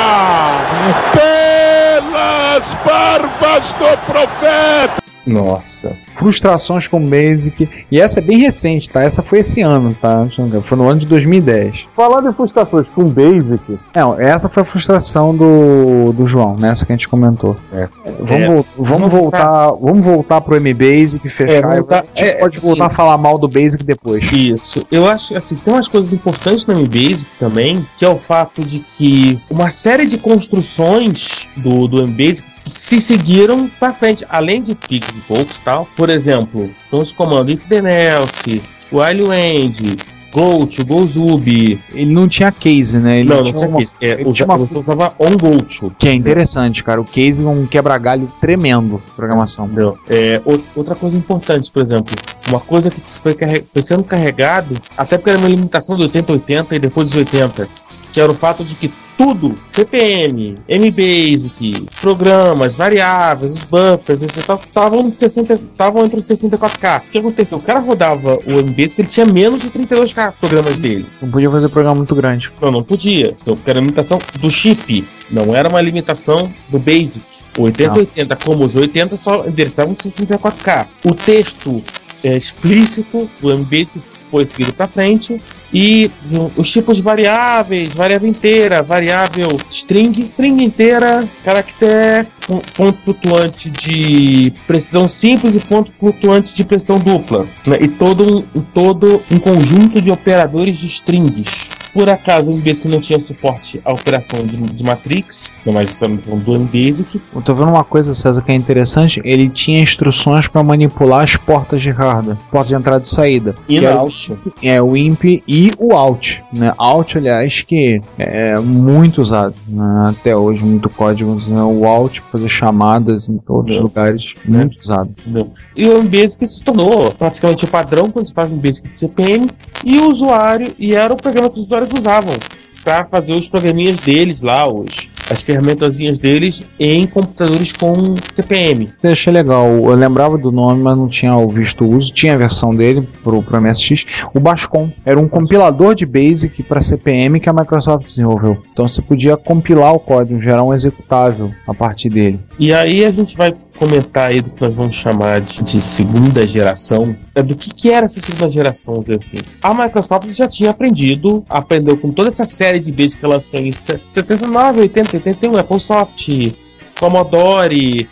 [1.13, 5.06] Pelas barbas do profeta!
[5.27, 5.95] Nossa.
[6.15, 7.69] frustrações com Basic.
[7.91, 9.03] E essa é bem recente, tá?
[9.03, 10.27] Essa foi esse ano, tá?
[10.63, 11.87] Foi no ano de 2010.
[11.95, 16.91] Falando em frustrações com Basic, Não, essa foi a frustração do, do João, nessa que
[16.91, 17.55] a gente comentou.
[17.71, 17.87] É.
[18.19, 18.47] Vamos, É.
[18.47, 21.53] vol- vamos Vamos voltar, vamos voltar pro M-Basic, fechar.
[21.53, 24.31] É, e voltar- a gente é, pode assim, voltar a falar mal do Basic depois.
[24.31, 24.81] Isso.
[24.91, 28.63] Eu acho que assim, tem umas coisas importantes no MBasic também, que é o fato
[28.65, 34.75] de que uma série de construções do, do MBasic se seguiram pra frente, além de
[34.75, 35.87] pigs e poucos tal.
[35.95, 37.77] Por exemplo, são os comandos if the
[38.15, 39.95] else, while end,
[40.31, 41.79] go to, go zub.
[41.93, 43.19] Ele não tinha case, né?
[43.21, 43.93] Ele Não, não tinha tinha uma- case.
[44.01, 45.91] É, ele usa- tinha uma- usava on go to.
[45.97, 47.01] Que é interessante, cara.
[47.01, 49.69] O case é um quebra-galho tremendo de programação.
[50.09, 52.13] É, ou- outra coisa importante, por exemplo,
[52.47, 56.75] uma coisa que foi, carre- foi sendo carregado, até porque era uma limitação do 80-80
[56.75, 57.67] e depois dos 80,
[58.13, 65.11] que era o fato de que tudo, CPM, MBasic, programas, variáveis, os buffers, estavam no
[65.11, 66.99] 60 estavam entre os 64K.
[66.99, 67.57] O que aconteceu?
[67.57, 71.05] O cara rodava o MBasic, ele tinha menos de 32K programas dele.
[71.21, 72.51] Não podia fazer programa muito grande.
[72.61, 73.35] Não, não podia.
[73.41, 77.25] Então, porque era limitação do chip, não era uma limitação do Basic.
[77.57, 80.85] O 8080, como os 80, só endereçavam 64K.
[81.03, 81.81] O texto
[82.23, 83.99] é, explícito do MBasic
[84.29, 85.41] foi seguido para frente.
[85.73, 86.09] E
[86.55, 92.27] os tipos variáveis, variável inteira, variável string, string inteira, caractere,
[92.75, 97.47] ponto flutuante de precisão simples e ponto flutuante de precisão dupla.
[97.65, 97.77] né?
[97.81, 101.76] E todo um, todo um conjunto de operadores de strings.
[101.97, 106.23] Por acaso, o MBasic não tinha suporte à operação de, de Matrix, não mais estamos
[106.23, 107.19] falando do MBasic.
[107.33, 109.19] Eu tô vendo uma coisa, César, que é interessante.
[109.25, 113.55] Ele tinha instruções para manipular as portas de hardware, porta de entrada e saída.
[113.67, 114.31] E era- Naut.
[114.61, 116.71] É o IMP e o Alt, né?
[116.77, 120.09] Alt, aliás, que é muito usado né?
[120.11, 121.33] até hoje, muito código.
[121.47, 121.63] Né?
[121.63, 123.81] O Alt pra fazer chamadas em todos os É.
[123.81, 125.09] lugares, muito usado.
[125.25, 125.49] Entendeu?
[125.75, 129.47] E o MBasic se tornou praticamente o padrão quando se faz um Basic de CPM
[129.83, 132.37] e o usuário, e era o programa que os usuários usavam
[132.83, 138.89] para fazer os programinhas deles lá, os, as ferramentazinhas deles em computadores com CPM.
[139.03, 139.67] Eu achei legal.
[139.67, 142.13] Eu lembrava do nome, mas não tinha visto o uso.
[142.13, 144.05] Tinha a versão dele pro, pro MSX.
[144.33, 148.63] O Bascom era um compilador de Basic para CPM que a Microsoft desenvolveu.
[148.71, 152.39] Então você podia compilar o código, gerar um executável a partir dele.
[152.57, 156.45] E aí a gente vai comentar aí do que nós vamos chamar de, de segunda
[156.47, 157.15] geração.
[157.35, 159.37] É do que, que era essa segunda geração, assim.
[159.61, 163.71] A Microsoft já tinha aprendido, aprendeu com toda essa série de Basic que ela em
[163.71, 166.55] se- 79, 80, 81, AppleSoft,
[166.99, 168.07] Commodore,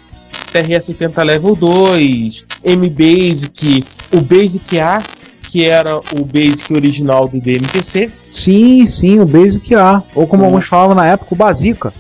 [0.54, 3.84] TRS-80 Level 2, MBasic,
[4.16, 5.02] o Basic A,
[5.50, 8.12] que era o Basic original do DMPC.
[8.30, 10.04] Sim, sim, o Basic A.
[10.14, 10.50] Ou como Uhum.
[10.50, 11.94] alguns falavam na época, o Basica.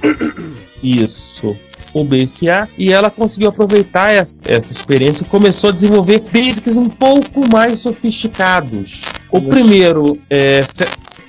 [0.83, 1.55] Isso.
[1.95, 2.67] O Basic A.
[2.77, 7.79] E ela conseguiu aproveitar essa, essa experiência e começou a desenvolver Basics um pouco mais
[7.79, 9.01] sofisticados.
[9.31, 10.59] O primeiro, é,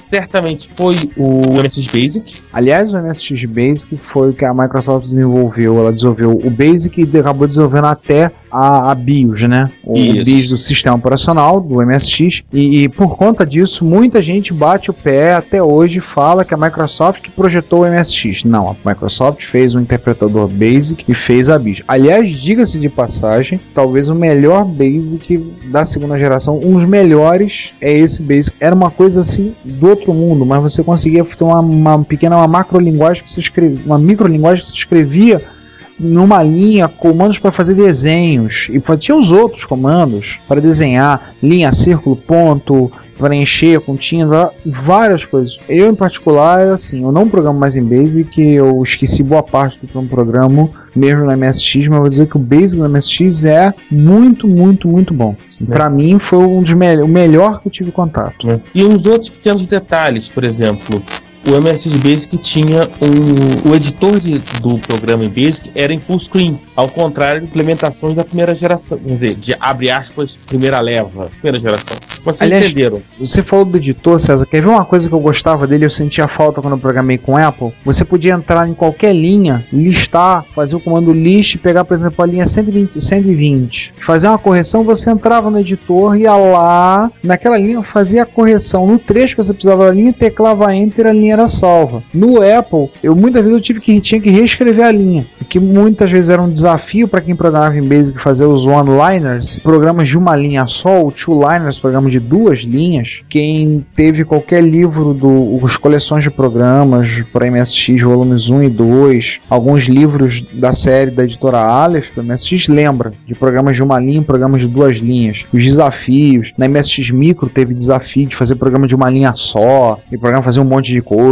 [0.09, 2.35] certamente, foi o MSX Basic.
[2.53, 5.79] Aliás, o MSX Basic foi o que a Microsoft desenvolveu.
[5.79, 9.71] Ela desenvolveu o Basic e acabou desenvolvendo até a, a BIOS, né?
[9.85, 10.25] O, Isso.
[10.25, 12.43] BIOS do sistema operacional do MSX.
[12.53, 16.55] E, e por conta disso, muita gente bate o pé até hoje e fala que
[16.55, 18.45] a Microsoft que projetou o MSX.
[18.45, 21.83] Não, a Microsoft fez um interpretador Basic e fez a BIOS.
[21.89, 27.93] Aliás, diga-se de passagem, talvez o melhor Basic da segunda geração, um dos melhores é
[27.93, 28.57] esse Basic.
[28.61, 32.49] Era uma coisa assim do outro mundo, mas você conseguia ter uma, uma pequena uma
[32.49, 35.56] macrolinguagem que você escrevia, uma microlinguagem que você escrevia
[35.99, 42.17] numa linha, comandos para fazer desenhos e tinha os outros comandos para desenhar linha, círculo,
[42.17, 45.59] ponto, para encher com tinta, várias coisas.
[45.69, 49.87] Eu em particular, assim, eu não programo mais em Basic, eu esqueci boa parte do
[49.87, 53.45] que eu programo mesmo no MSX, mas eu vou dizer que o Basic no MSX
[53.45, 55.35] é muito, muito, muito bom.
[55.51, 55.75] Assim, É.
[55.75, 58.47] Para mim foi um dos me o melhor que eu tive contato.
[58.47, 58.61] né?
[58.75, 61.03] E uns outros pequenos detalhes, por exemplo.
[61.47, 63.71] O MSX Basic tinha um.
[63.71, 68.17] O editor de- do programa em Basic era em full screen, ao contrário de implementações
[68.17, 68.99] da primeira geração.
[68.99, 71.97] Quer dizer, de abre aspas, primeira leva, primeira geração.
[72.25, 73.01] Vocês Aliás, entenderam?
[73.21, 74.45] Você falou do editor, César.
[74.47, 75.85] Quer ver uma coisa que eu gostava dele?
[75.85, 77.73] Eu sentia falta quando eu programei com Apple.
[77.85, 82.27] Você podia entrar em qualquer linha, listar, fazer o comando list, pegar, por exemplo, a
[82.27, 83.95] linha 120, 120.
[84.01, 88.99] Fazer uma correção, você entrava no editor, ia lá, naquela linha, fazia a correção no
[88.99, 92.03] trecho que você precisava da linha, teclava Enter, a linha era salva.
[92.13, 96.11] No Apple, eu muitas vezes eu tive que tinha que reescrever a linha, que muitas
[96.11, 100.35] vezes era um desafio para quem programava em Basic fazer os one-liners, programas de uma
[100.35, 103.21] linha só, ou two-liners, programas de duas linhas.
[103.29, 109.41] Quem teve qualquer livro do os coleções de programas para MSX, volumes 1 e 2,
[109.49, 114.63] alguns livros da série da editora Aleph, MSX lembra de programas de uma linha, programas
[114.63, 116.53] de duas linhas, os desafios.
[116.57, 120.61] Na MSX Micro teve desafio de fazer programa de uma linha só, e programa fazer
[120.61, 121.26] um monte de coisa.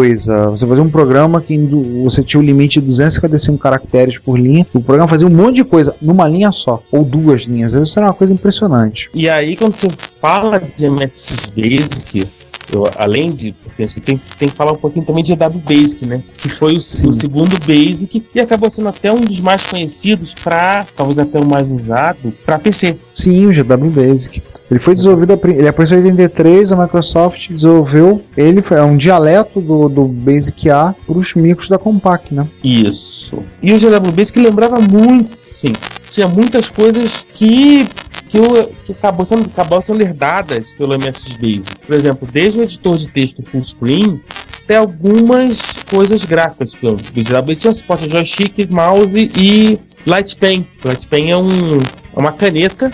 [0.51, 1.57] Você fazia um programa que
[2.03, 5.65] você tinha o limite de 255 caracteres por linha, o programa fazia um monte de
[5.65, 7.75] coisa numa linha só, ou duas linhas.
[7.75, 9.09] Isso era uma coisa impressionante.
[9.15, 9.89] E aí, quando você
[10.21, 12.27] fala de MSX Basic,
[12.73, 13.55] eu, além de.
[13.69, 16.23] Assim, acho que tem, tem que falar um pouquinho também de GW Basic, né?
[16.37, 16.81] Que foi o, o,
[17.13, 21.69] segundo Basic e acabou sendo até um dos mais conhecidos para, talvez até o mais
[21.69, 22.97] usado, para PC.
[23.13, 24.43] Sim, o GW Basic.
[24.71, 29.61] Ele foi desenvolvido, ele apareceu em 83, a Microsoft desenvolveu, ele foi é um dialeto
[29.61, 32.47] do, do Basic A para os micros da Compaq, né?
[32.63, 33.43] Isso.
[33.63, 35.73] E o GW Basic lembrava muito, sim,
[36.11, 37.87] tinha muitas coisas que
[38.35, 41.79] que, o, que acabou, sendo, acabou sendo herdadas pelo MSX Basic.
[41.87, 44.21] Por exemplo, desde o editor de texto full screen
[44.65, 46.73] até algumas coisas gráficas.
[46.83, 46.97] O
[47.43, 50.67] Basic tinha suporte a joystick, mouse e Light Pen.
[50.85, 52.91] Light Pen é, um, é uma caneta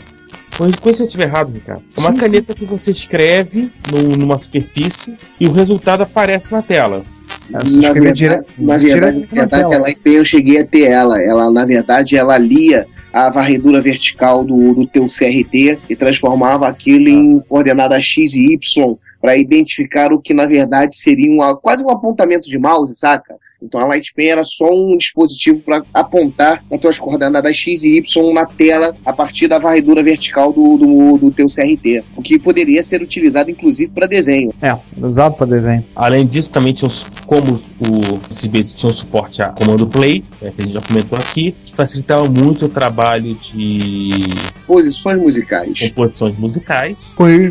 [0.56, 1.82] Corrija se eu estiver errado, Ricardo.
[1.96, 2.58] É uma sim, caneta sim.
[2.58, 7.04] que você escreve no, numa superfície e o resultado aparece na tela.
[7.48, 8.42] Na verdade, dire...
[8.58, 11.20] na verdade, na verdade ela, eu cheguei a ter ela.
[11.22, 17.08] Ela, na verdade, ela lia a varredura vertical do, do teu CRT e transformava aquilo
[17.08, 21.90] em coordenada X e Y para identificar o que na verdade seria uma, quase um
[21.90, 23.34] apontamento de mouse, saca?
[23.62, 28.32] Então a Lightpen era só um dispositivo para apontar as tuas coordenadas X e Y
[28.32, 32.82] na tela a partir da varredura vertical do, do, do teu CRT, o que poderia
[32.82, 34.52] ser utilizado inclusive para desenho.
[34.62, 35.84] É, usado para desenho.
[35.94, 36.90] Além disso, também tinha
[37.26, 41.18] como o CBS tinha um suporte a comando play, é, que a gente já comentou
[41.18, 44.26] aqui, que facilitava muito o trabalho de
[44.66, 45.80] posições musicais.
[45.80, 46.96] Composições musicais.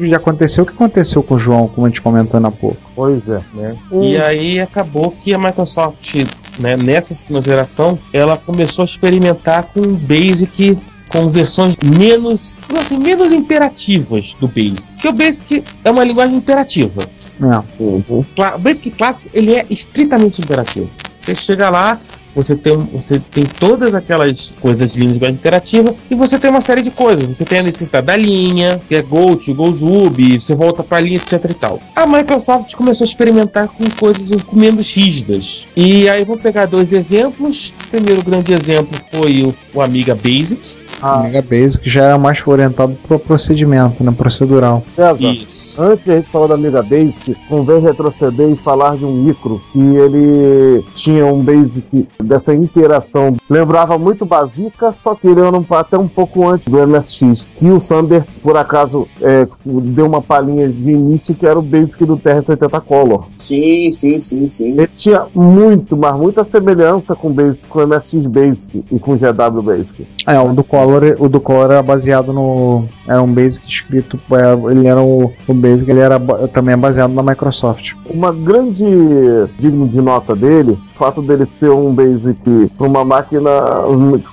[0.10, 2.88] Já aconteceu o que aconteceu com o João, como a gente comentou há pouco.
[2.99, 3.77] Pois é, né?
[3.89, 4.03] Hum.
[4.03, 6.15] E aí acabou que a Microsoft,
[6.59, 10.77] né, nessa segunda geração, ela começou a experimentar com o Basic
[11.07, 14.85] com versões menos, assim, menos imperativas do Basic.
[14.85, 17.03] Porque o Basic é uma linguagem imperativa.
[17.41, 17.81] É.
[17.81, 18.03] Uhum.
[18.35, 20.89] O Basic clássico ele é estritamente imperativo.
[21.21, 22.01] Você chega lá,
[22.36, 26.82] você tem, você tem todas aquelas coisas de língua interativa e você tem uma série
[26.82, 27.25] de coisas.
[27.25, 30.97] Você tem a necessidade da linha, que é Go to, Go Zub, você volta para
[30.97, 31.80] a linha, etc e tal.
[31.95, 35.65] A Microsoft começou a experimentar com coisas menos rígidas.
[35.75, 37.73] E aí vou pegar dois exemplos.
[37.86, 40.59] O primeiro grande exemplo foi o, o Amiga Basic.
[41.01, 41.21] Ah.
[41.21, 44.84] Amiga Basic já era mais orientado para o procedimento, né, procedural.
[45.19, 45.59] Isso.
[45.80, 49.80] Antes a gente falou da Amiga Basic, convém retroceder e falar de um micro que
[49.80, 53.38] ele tinha um basic dessa interação.
[53.49, 57.47] Lembrava muito Basica, só que ele era um, até um pouco antes do MSX.
[57.57, 62.03] Que o Sander, por acaso, é, deu uma palhinha de início que era o basic
[62.03, 63.27] do TRS-80 Color.
[63.38, 64.71] Sim, sim, sim, sim.
[64.71, 69.13] Ele tinha muito, mas muita semelhança com o, basic, com o MSX Basic e com
[69.13, 70.05] o GW Basic.
[70.27, 72.84] É, o do Color, o do Color era baseado no.
[73.07, 74.19] Era um basic escrito.
[74.32, 76.20] É, ele era o, o Basic ele era
[76.53, 77.93] também é baseado na Microsoft.
[78.09, 78.86] Uma grande
[79.57, 83.49] digno de nota dele, o fato dele ser um Basic para uma máquina,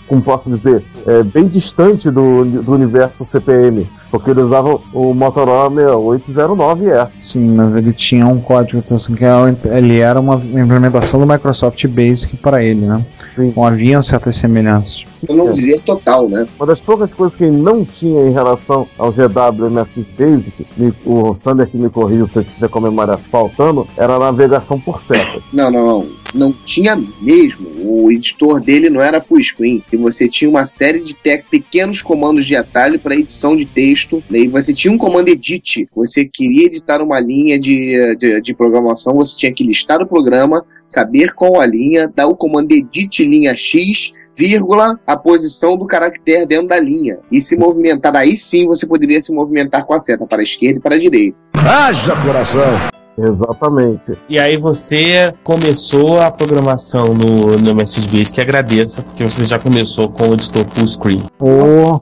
[0.07, 3.87] como posso dizer, é, bem distante do, do universo CPM.
[4.11, 7.09] Porque ele usava o Motorola 6809E.
[7.21, 11.85] Sim, mas ele tinha um código assim, que é ele era uma implementação do Microsoft
[11.89, 13.05] Basic para ele, né?
[13.35, 13.49] Sim.
[13.49, 15.05] Então haviam certas semelhanças.
[15.29, 16.47] Eu não dizer total, né?
[16.57, 20.67] Uma das poucas coisas que ele não tinha em relação ao GW MSX Basic,
[21.05, 24.81] o Sander que me corriu se eu tiver com a memória faltando, era a navegação
[24.81, 25.41] por seta.
[25.53, 26.07] Não, não, não.
[26.35, 27.69] Não tinha mesmo.
[27.79, 29.83] O editor dele não era full screen.
[29.91, 31.17] E você tinha uma série de
[31.51, 34.23] pequenos comandos de atalho para edição de texto.
[34.29, 34.41] Né?
[34.41, 35.89] E você tinha um comando edit.
[35.95, 40.65] Você queria editar uma linha de, de, de programação, você tinha que listar o programa,
[40.85, 46.47] saber qual a linha, dar o comando edit linha X, vírgula, a posição do caractere
[46.47, 47.19] dentro da linha.
[47.33, 50.79] E se movimentar, aí sim você poderia se movimentar com a seta para a esquerda
[50.79, 51.37] e para a direita.
[51.55, 52.97] Haja coração!
[53.19, 54.19] Exatamente.
[54.29, 60.11] E aí você começou a programação no, no MSX Basic, agradeça, porque você já começou
[60.11, 61.23] com o editor full screen.
[61.41, 61.99] Oh.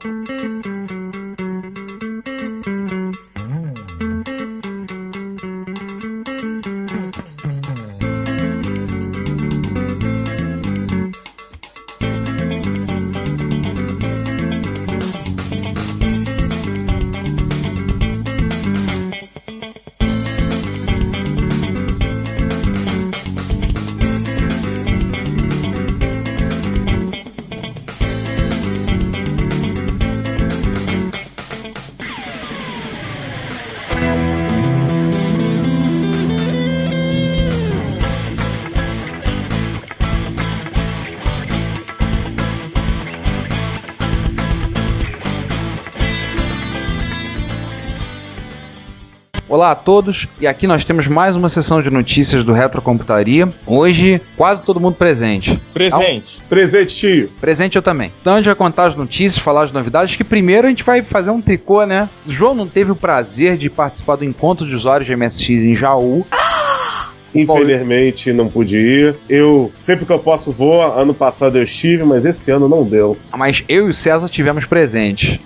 [49.85, 53.47] Todos, e aqui nós temos mais uma sessão de notícias do Retrocomputaria.
[53.67, 55.57] Hoje, quase todo mundo presente.
[55.73, 56.41] Presente.
[56.49, 57.29] Presente, tio.
[57.39, 58.11] Presente eu também.
[58.19, 61.03] Então a gente vai contar as notícias, falar as novidades, que primeiro a gente vai
[61.03, 62.09] fazer um tricô, né?
[62.25, 65.75] O João não teve o prazer de participar do encontro de usuários de MSX em
[65.75, 66.25] Jaú.
[67.35, 69.15] Infelizmente não pude ir.
[69.29, 70.81] Eu, sempre que eu posso, vou.
[70.81, 73.17] Ano passado eu estive, mas esse ano não deu.
[73.37, 75.39] mas eu e o César tivemos presente.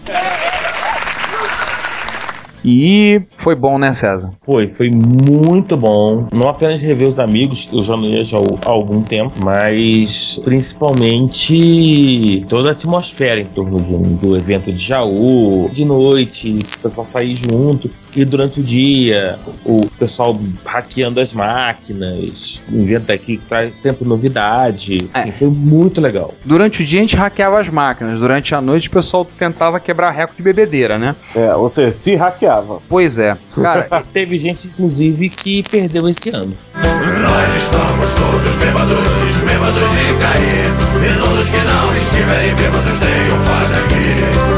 [2.63, 4.31] E foi bom, né, César?
[4.45, 6.27] Foi, foi muito bom.
[6.31, 12.45] Não apenas rever os amigos, eu já não ia já há algum tempo, mas principalmente
[12.49, 17.35] toda a atmosfera em torno do, do evento de Jaú, de noite, o pessoal sair
[17.35, 25.09] junto, e durante o dia, o pessoal hackeando as máquinas, inventa aqui, traz sempre novidade.
[25.13, 25.27] É.
[25.27, 26.33] E foi muito legal.
[26.43, 30.11] Durante o dia a gente hackeava as máquinas, durante a noite o pessoal tentava quebrar
[30.11, 31.15] recorde de bebedeira, né?
[31.35, 32.15] É, ou seja, se
[32.49, 32.81] hackeava.
[32.89, 33.37] Pois é.
[33.55, 36.57] Cara, Teve gente, inclusive, que perdeu esse ano.
[36.73, 40.69] Nós estamos todos bêbados, bêbados de cair.
[41.05, 44.48] E todos que não estiverem bêbados tenham fora daqui.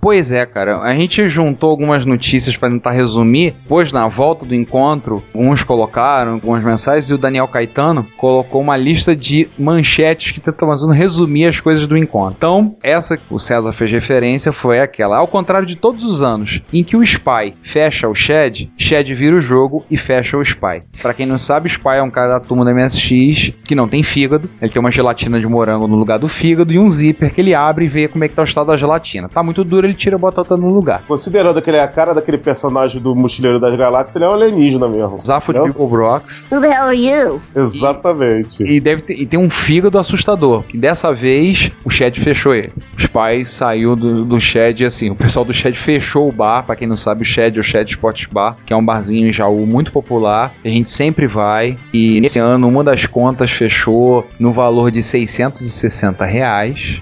[0.00, 0.80] Pois é, cara.
[0.80, 6.34] A gente juntou algumas notícias pra tentar resumir, pois na volta do encontro, uns colocaram
[6.34, 11.60] algumas mensagens e o Daniel Caetano colocou uma lista de manchetes que tentam resumir as
[11.60, 12.36] coisas do encontro.
[12.36, 16.62] Então, essa que o César fez referência foi aquela, ao contrário de todos os anos,
[16.72, 20.82] em que o Spy fecha o Shed, Shed vira o jogo e fecha o Spy.
[21.02, 23.88] Pra quem não sabe, o Spy é um cara da turma da MSX que não
[23.88, 27.32] tem fígado, ele tem uma gelatina de morango no lugar do fígado e um zíper
[27.32, 29.28] que ele abre e vê como é que tá o estado da gelatina.
[29.28, 31.02] Tá muito duro, ele tira e bota outra no lugar.
[31.06, 34.34] Considerando que ele é a cara daquele personagem do Mochileiro das Galáxias, ele é um
[34.34, 35.18] alienígena mesmo.
[35.20, 35.58] Zafo de?
[35.58, 36.44] Bill Brox.
[36.50, 37.40] Who the hell are you?
[37.54, 38.62] Exatamente.
[38.62, 40.62] E, deve ter, e tem um fígado assustador.
[40.62, 42.72] Que dessa vez o Shed fechou ele.
[42.96, 45.10] Os pais saiu do, do Shed assim.
[45.10, 46.64] O pessoal do Shed fechou o bar.
[46.64, 49.28] Pra quem não sabe, o Shed é o Shed Sports Bar, que é um barzinho
[49.28, 50.52] em Jaú muito popular.
[50.62, 51.78] que A gente sempre vai.
[51.92, 57.00] E nesse ano, uma das contas fechou no valor de 660 reais.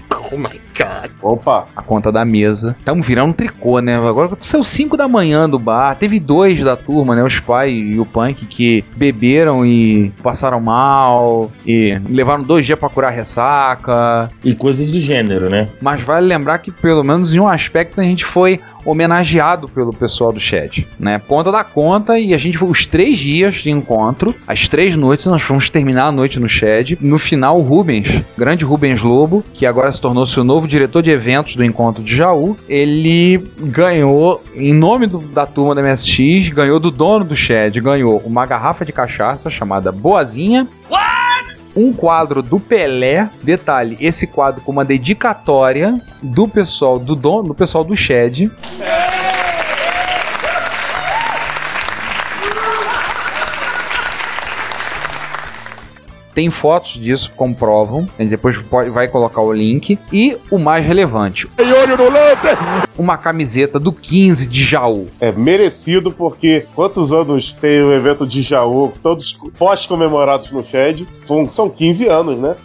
[1.21, 2.75] Opa, A conta da mesa.
[2.77, 3.95] Estamos virando um tricô, né?
[3.95, 5.95] Agora saiu 5 da manhã do bar.
[5.95, 7.23] Teve dois da turma, né?
[7.23, 11.51] Os pai e o Punk que beberam e passaram mal.
[11.65, 14.29] E levaram dois dias pra curar a ressaca.
[14.43, 15.69] E coisas do gênero, né?
[15.81, 20.31] Mas vale lembrar que, pelo menos em um aspecto, a gente foi homenageado pelo pessoal
[20.31, 21.21] do chat, né?
[21.27, 25.25] Conta da conta e a gente foi os três dias de encontro, as três noites,
[25.25, 26.97] nós fomos terminar a noite no chat.
[27.01, 31.09] No final, o Rubens, grande Rubens Lobo, que agora se tornou-se o novo diretor de
[31.11, 36.79] eventos do encontro de Jaú, ele ganhou, em nome do- da turma da MSX, ganhou
[36.79, 40.67] do dono do chat, ganhou uma garrafa de cachaça chamada Boazinha,
[41.75, 43.29] um quadro do Pelé.
[43.43, 48.49] Detalhe, esse quadro com uma dedicatória do pessoal do dono, do pessoal do Shed.
[56.37, 58.07] Tem fotos disso, comprovam.
[58.15, 59.97] A gente depois pode, vai colocar o link.
[60.13, 61.49] E o mais relevante:
[62.95, 65.07] uma camiseta do 15 de Jaú.
[65.19, 71.07] é merecido porque quantos anos tem o evento de Jaú, todos pós-comemorados no Shed?
[71.25, 72.55] São, são 15 anos, né?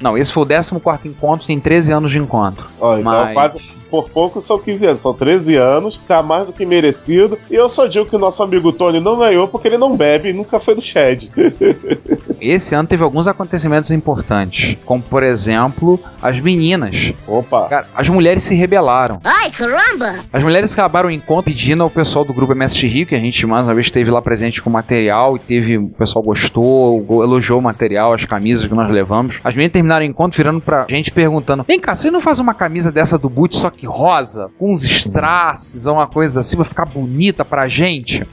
[0.00, 2.64] Não, esse foi o 14 encontro, tem 13 anos de encontro.
[2.80, 3.60] Ó, então Mas- quase
[3.90, 7.38] por pouco são 15 anos, são 13 anos, tá mais do que merecido.
[7.50, 10.30] E eu só digo que o nosso amigo Tony não ganhou porque ele não bebe
[10.30, 11.30] e nunca foi do Shed.
[12.40, 17.12] Esse ano teve alguns acontecimentos importantes, como por exemplo, as meninas.
[17.26, 19.20] Opa, Cara, as mulheres se rebelaram.
[19.24, 20.20] Ai, caramba!
[20.32, 23.44] As mulheres acabaram em encontro pedindo ao pessoal do grupo MSX Rio, que a gente
[23.46, 27.58] mais uma vez esteve lá presente com material e teve, o pessoal gostou, go- elogiou
[27.58, 29.40] o material, as camisas que nós levamos.
[29.42, 32.54] As meninas terminaram o encontro virando pra gente perguntando: Vem cá, você não faz uma
[32.54, 36.84] camisa dessa do boot, só que rosa, com uns strass uma coisa assim, pra ficar
[36.84, 38.26] bonita pra gente?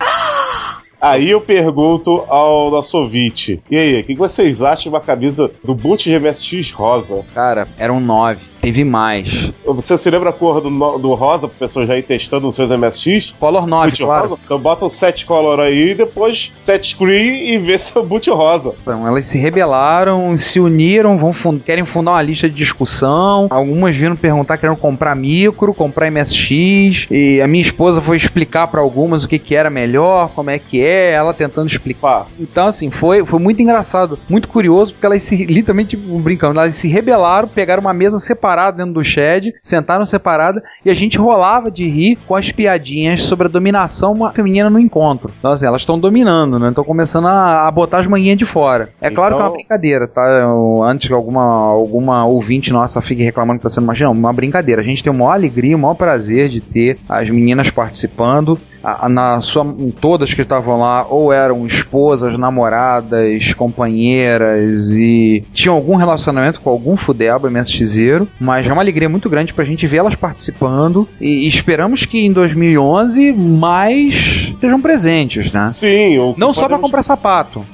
[1.00, 5.52] Aí eu pergunto ao nosso ouvinte: e aí, o que vocês acham de uma camisa
[5.64, 7.24] do Boot de MSX rosa?
[7.34, 9.52] Cara, eram nove, teve mais.
[9.64, 12.72] Você se lembra a cor do, do rosa pra pessoa já ir testando nos seus
[12.72, 13.36] MSX?
[13.40, 14.30] Color 9, Boot claro.
[14.30, 14.42] rosa?
[14.44, 18.74] Então bota o set color aí e depois set screen e vê seu boot rosa.
[18.82, 23.46] Então, elas se rebelaram, se uniram, vão fun- querem fundar uma lista de discussão.
[23.52, 27.08] Algumas viram perguntar, querendo comprar micro, comprar MSX.
[27.12, 30.58] E a minha esposa foi explicar pra algumas o que, que era melhor, como é
[30.58, 32.26] que é, ela tentando explicar.
[32.40, 36.88] Então, assim, foi, foi muito engraçado, muito curioso, porque elas se, literalmente, brincando, elas se
[36.88, 41.70] rebelaram, pegaram uma mesa separada separado dentro do shed, sentaram separado e a gente rolava
[41.70, 45.30] de rir com as piadinhas sobre a dominação feminina no encontro.
[45.38, 46.70] Então, assim, elas estão dominando, né?
[46.70, 48.90] Estão começando a, a botar as manhinhas de fora.
[49.02, 50.22] É claro que é uma Então- brincadeira, tá?
[50.42, 54.82] Eu- antes que alguma, alguma ouvinte nossa fique reclamando que tá sendo machismo, uma brincadeira.
[54.82, 58.58] A gente tem o maior alegria, o maior prazer de ter as meninas participando.
[58.84, 59.66] A- a- na sua,
[60.00, 66.96] todas que estavam lá ou eram esposas, namoradas, companheiras e tinham algum relacionamento com algum
[66.96, 72.06] fudeba MSXero, mas é uma alegria muito grande pra gente ver elas participando e, esperamos
[72.06, 74.14] que em 2011 mais
[74.54, 75.70] estejam presentes, né?
[75.72, 77.66] Sim, Não só pra podemos- comprar sapato.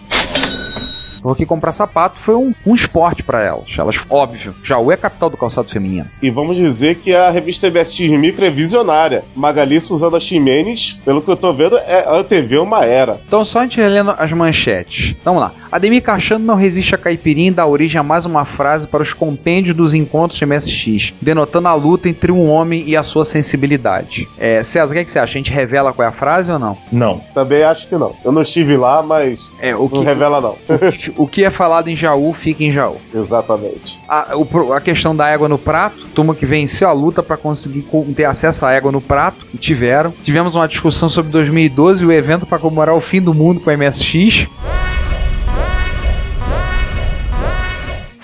[1.21, 3.65] Porque comprar sapato foi um, um esporte pra elas.
[3.77, 6.07] Elas, óbvio, Jaú é a capital do calçado feminino.
[6.21, 9.23] E vamos dizer que a revista MSX Micro é visionária.
[9.35, 13.19] Magali Suzana Ximenes, pelo que eu tô vendo, é antevê uma era.
[13.27, 15.15] Então, só a gente relendo as manchetes.
[15.23, 15.51] Vamos lá.
[15.71, 19.13] Ademir Cachano não resiste a caipirinha e dá origem a mais uma frase para os
[19.13, 24.27] compêndios dos encontros de MSX, denotando a luta entre um homem e a sua sensibilidade.
[24.37, 25.31] É, César, o que, é que você acha?
[25.31, 26.77] A gente revela qual é a frase ou não?
[26.91, 27.21] Não.
[27.33, 28.15] Também acho que não.
[28.23, 30.57] Eu não estive lá, mas É, o não que, revela não.
[30.75, 31.10] o que
[31.43, 32.97] é falado em Jaú, fica em Jaú.
[33.13, 33.99] Exatamente.
[34.07, 37.81] A, o a questão da égua no prato, turma que venceu a luta para conseguir
[37.83, 40.13] co- ter acesso à égua no prato, e tiveram.
[40.23, 43.69] Tivemos uma discussão sobre 2012 e o evento para comemorar o fim do mundo com
[43.69, 44.47] a MSX.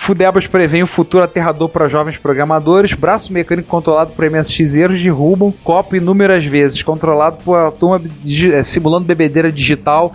[0.07, 2.93] Fudebas prevê o futuro aterrador para jovens programadores.
[2.93, 6.81] Braço mecânico controlado por MSXeiros derrubam copo inúmeras vezes.
[6.81, 10.13] Controlado por a turma eh, simulando bebedeira digital.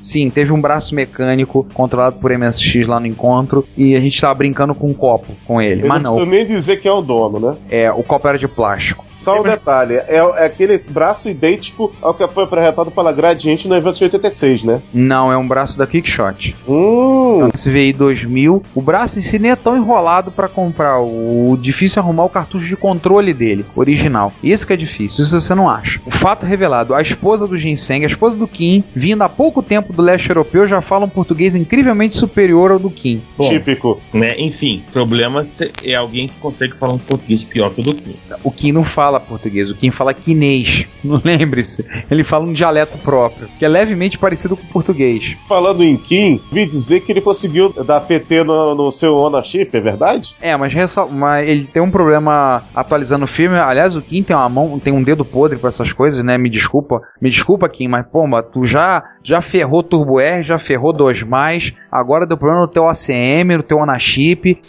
[0.00, 3.68] Sim, teve um braço mecânico controlado por MSX lá no encontro.
[3.76, 5.82] E a gente tava brincando com um copo com ele.
[5.82, 7.56] Eu Mas não não, nem dizer quem é o dono, né?
[7.70, 9.04] é, o copo era de plástico.
[9.12, 13.76] Só um detalhe, é, é aquele braço idêntico ao que foi apresentado pela Gradiente no
[13.76, 14.80] evento de 86, né?
[14.90, 16.56] Não, é um braço da Kickshot.
[16.66, 18.62] Hum, Esse VI 2000.
[18.74, 21.00] O braço em si nem é tão enrolado pra comprar.
[21.00, 24.32] O difícil é arrumar o cartucho de controle dele, original.
[24.42, 26.00] Isso que é difícil, isso você não acha.
[26.04, 29.92] O fato revelado: a esposa do Ginseng, a esposa do Kim, vinda há pouco tempo
[29.92, 33.22] do leste europeu, já fala um português incrivelmente superior ao do Kim.
[33.36, 34.00] Bom, típico.
[34.12, 34.38] né?
[34.38, 35.46] Enfim, problema
[35.82, 38.16] é alguém que consegue falar um português pior que o do Kim.
[38.42, 40.86] O Kim não fala português, o Kim fala quinês.
[41.04, 41.84] Não lembre-se.
[42.10, 45.36] Ele fala um dialeto próprio, que é levemente parecido com o português.
[45.46, 49.80] Falando em Kim, vi dizer que ele conseguiu dar PT no, no seu ownership, é
[49.80, 50.36] verdade?
[50.40, 50.72] É, mas,
[51.10, 53.56] mas ele tem um problema atualizando o filme.
[53.56, 56.38] Aliás, o Kim tem uma mão, tem um dedo podre pra essas coisas, né?
[56.38, 57.02] Me desculpa.
[57.20, 61.74] Me desculpa, Kim, mas pomba, tu já já ferrou Turbo R, já ferrou 2 mais,
[61.90, 64.62] agora deu problema no teu ACM, no teu Onachip.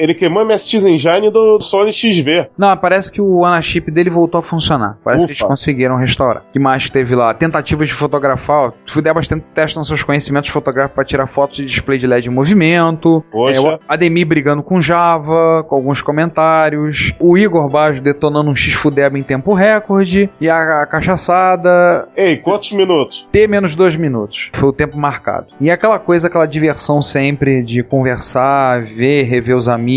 [0.00, 2.48] Ele queimou a MSX Engine do Sony XV.
[2.56, 4.96] Não, parece que o Onachip dele voltou a funcionar.
[5.04, 5.42] Parece que Ufa.
[5.42, 6.42] eles conseguiram restaurar.
[6.48, 7.34] O que mais que teve lá?
[7.34, 8.68] Tentativas de fotografar.
[8.68, 12.30] ó, Fudeu bastante testam seus conhecimentos fotográficos para tirar fotos de display de LED em
[12.30, 13.22] movimento.
[13.30, 13.58] Poxa.
[13.58, 17.12] É, o Ademir brigando com Java, com alguns comentários.
[17.20, 20.30] O Igor Bajo detonando um X-Fudeba em tempo recorde.
[20.40, 22.08] E a, a cachaçada.
[22.16, 23.28] Ei, quantos minutos?
[23.30, 24.50] T menos dois minutos.
[24.54, 25.48] Foi o tempo marcado.
[25.60, 29.89] E aquela coisa, aquela diversão sempre de conversar, ver, rever os amigos,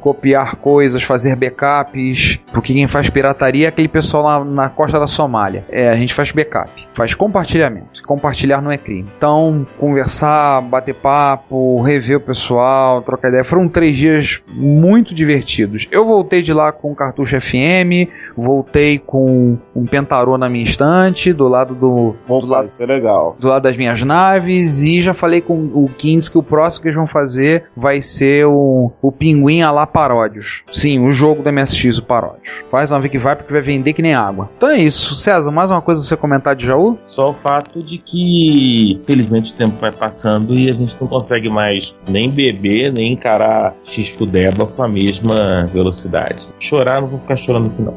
[0.00, 2.38] copiar coisas, fazer backups.
[2.52, 5.64] Porque quem faz pirataria é aquele pessoal lá na costa da Somália.
[5.68, 8.02] É, a gente faz backup, faz compartilhamento.
[8.06, 9.06] Compartilhar não é crime.
[9.16, 13.44] Então, conversar, bater papo, rever o pessoal, trocar ideia.
[13.44, 15.86] Foram três dias muito divertidos.
[15.90, 21.32] Eu voltei de lá com o cartucho FM, voltei com um pentarô na minha estante,
[21.32, 23.36] do lado do, do lado é legal.
[23.38, 26.88] do lado das minhas naves e já falei com o Kings que o próximo que
[26.88, 30.62] eles vão fazer vai ser o, o Pinguim a lá Paródios.
[30.72, 32.64] Sim, o jogo da MSX, o Paródios.
[32.70, 34.50] Faz uma que vai porque vai vender que nem água.
[34.56, 35.14] Então é isso.
[35.14, 36.98] César, mais uma coisa pra você comentar de Jaú?
[37.08, 41.48] Só o fato de que, felizmente, o tempo vai passando e a gente não consegue
[41.48, 46.48] mais nem beber, nem encarar X-Fudeba com a mesma velocidade.
[46.58, 47.94] Chorar, não vou ficar chorando aqui não.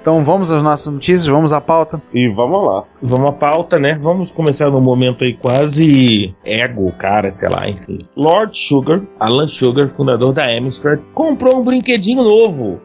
[0.01, 2.01] Então vamos às nossas notícias, vamos à pauta.
[2.11, 2.83] E vamos lá.
[3.01, 3.99] Vamos à pauta, né?
[4.01, 7.99] Vamos começar num momento aí quase ego, cara, sei lá, enfim.
[8.17, 12.81] Lord Sugar, Alan Sugar, fundador da Amstrad, comprou um brinquedinho novo.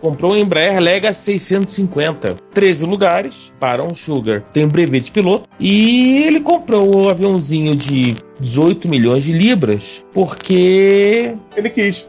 [0.00, 4.42] Comprou um Embraer Lega 650, 13 lugares para um Sugar.
[4.52, 10.04] Tem um brevet de piloto e ele comprou o aviãozinho de 18 milhões de libras
[10.12, 12.08] porque Ele quis.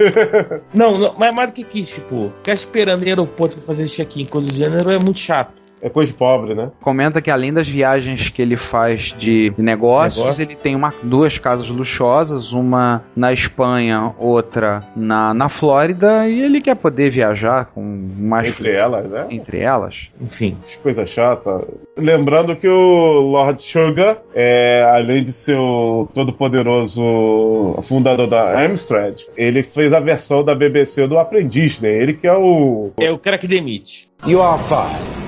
[0.72, 4.24] não, não, mas mais do que quis, tipo, ficar esperando em aeroporto pra fazer check-in,
[4.24, 5.59] coisa do gênero é muito chato.
[5.82, 6.70] É coisa de pobre, né?
[6.80, 10.42] Comenta que além das viagens que ele faz de negócios, Negócio.
[10.42, 16.60] ele tem uma, duas casas luxuosas, uma na Espanha, outra na, na Flórida, e ele
[16.60, 17.82] quer poder viajar com
[18.18, 19.26] mais Entre elas, né?
[19.30, 20.08] entre elas.
[20.20, 20.56] Enfim.
[20.82, 21.66] Coisa chata.
[21.96, 29.62] Lembrando que o Lord Sugar, é, além de ser o todo-poderoso fundador da Amstrad, ele
[29.62, 31.90] fez a versão da BBC do Aprendiz, né?
[31.90, 32.90] Ele que é o.
[32.98, 34.08] É o cara que demite.
[34.26, 35.20] You are fired.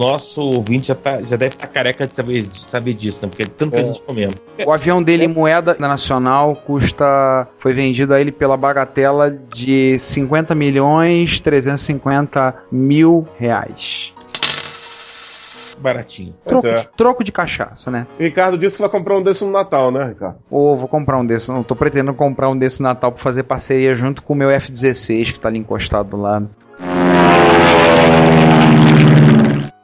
[0.00, 3.28] Nosso ouvinte já, tá, já deve estar careca de saber, de saber disso, né?
[3.28, 4.34] Porque é tanto que a gente comenta.
[4.64, 7.46] O avião dele em moeda nacional custa.
[7.58, 14.14] Foi vendido a ele pela bagatela de 50 milhões 350 mil reais.
[15.78, 16.34] Baratinho.
[16.46, 16.76] Troco, é.
[16.76, 18.06] de, troco de cachaça, né?
[18.18, 20.38] Ricardo disse que vai comprar um desse no Natal, né, Ricardo?
[20.50, 21.50] Ou vou comprar um desse.
[21.50, 25.34] Não tô pretendendo comprar um desse Natal pra fazer parceria junto com o meu F-16
[25.34, 26.48] que tá ali encostado do lado.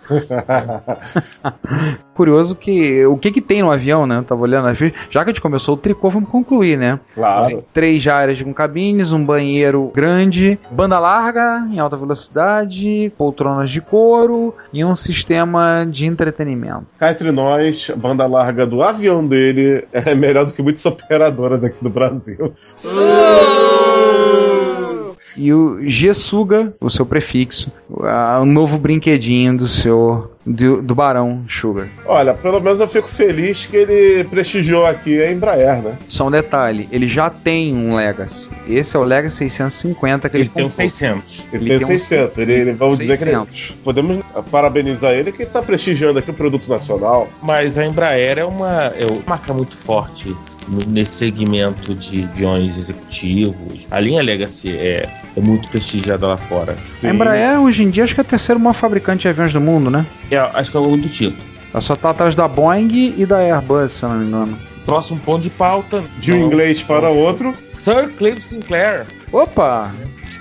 [2.14, 4.18] Curioso que o que que tem no avião, né?
[4.18, 6.98] Eu tava olhando, já que a gente começou o tricô, vamos concluir, né?
[7.14, 7.64] Claro.
[7.72, 14.54] Três áreas com cabines, um banheiro grande, banda larga em alta velocidade, poltronas de couro
[14.72, 16.86] e um sistema de entretenimento.
[16.98, 21.64] Cá entre nós, a banda larga do avião dele é melhor do que muitas operadoras
[21.64, 22.52] aqui do Brasil.
[25.36, 31.88] E o G-Suga, o seu prefixo, o novo brinquedinho do seu do, do Barão Sugar.
[32.06, 35.98] Olha, pelo menos eu fico feliz que ele prestigiou aqui a Embraer, né?
[36.08, 38.48] Só um detalhe, ele já tem um Legacy.
[38.68, 40.88] Esse é o Legacy 650 que ele, Ele tem um comprou.
[40.88, 41.42] 600.
[41.52, 42.38] Ele, Ele tem tem um 600.
[42.38, 43.72] Ele, ele- vamos dizer que ele, 600.
[43.82, 47.28] podemos parabenizar ele que está prestigiando aqui o produto nacional.
[47.42, 50.34] Mas a Embraer é uma, é uma marca muito forte
[50.86, 53.86] nesse segmento de aviões executivos.
[53.90, 56.76] A linha Legacy é, é muito prestigiada lá fora.
[56.90, 57.08] Sim.
[57.08, 59.60] A Embraer hoje em dia acho que é a terceira maior fabricante de aviões do
[59.60, 60.06] mundo, né?
[60.30, 61.40] É, acho que é algo do tipo.
[61.72, 64.58] Ela só tá atrás da Boeing e da Airbus, se eu não me engano.
[64.84, 66.02] Próximo ponto de pauta.
[66.18, 67.54] De um inglês para outro.
[67.68, 69.92] Sir Clive Sinclair Opa!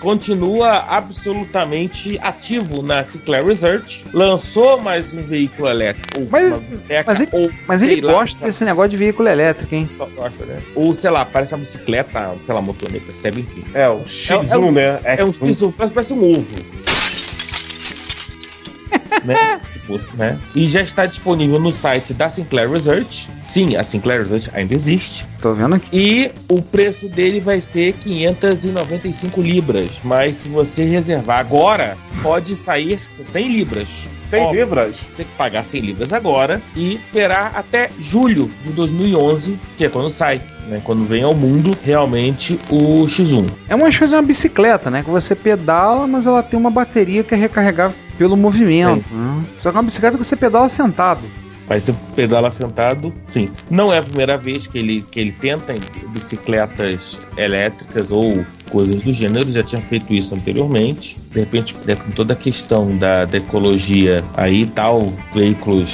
[0.10, 4.06] Continua absolutamente ativo na Sinclair Research.
[4.14, 6.20] Lançou mais um veículo elétrico.
[6.22, 9.74] Ou Mas- boneca, mas ele- ou, Mas ele lá, gosta desse negócio de veículo elétrico,
[9.74, 9.90] hein?
[9.98, 10.62] gosta, né?
[10.76, 13.42] Ou sei lá, parece uma bicicleta, sei lá, motoneta, sabe?
[13.42, 13.66] Enfim.
[13.74, 15.00] É, o X1, É um- né?
[15.04, 16.46] É um piso, parece, parece um ovo.
[19.26, 19.60] né?
[19.74, 20.38] Tipo, né?
[20.56, 23.28] E já está disponível no site da Sinclair Research.
[23.56, 25.26] Sim, a Sinclair ainda existe.
[25.42, 25.88] Tô vendo aqui.
[25.94, 29.92] E o preço dele vai ser 595 libras.
[30.04, 33.00] Mas se você reservar agora, pode sair
[33.32, 33.88] 100 libras.
[34.20, 34.98] 100 Ó, libras.
[34.98, 39.90] Você tem que pagar 100 libras agora e esperar até julho de 2011, que é
[39.90, 40.82] quando sai, né?
[40.84, 43.50] Quando vem ao mundo realmente o X1.
[43.70, 45.02] É uma de uma bicicleta, né?
[45.02, 49.06] Que você pedala, mas ela tem uma bateria que é recarregável pelo movimento.
[49.10, 49.46] Né?
[49.64, 51.22] Só que é uma bicicleta que você pedala sentado.
[51.68, 53.50] Mas se pedala sentado, sim.
[53.70, 55.74] Não é a primeira vez que ele, que ele tenta
[56.10, 61.18] bicicletas elétricas ou coisas do gênero, ele já tinha feito isso anteriormente.
[61.32, 65.92] De repente, né, com toda a questão da, da ecologia aí e tal, veículos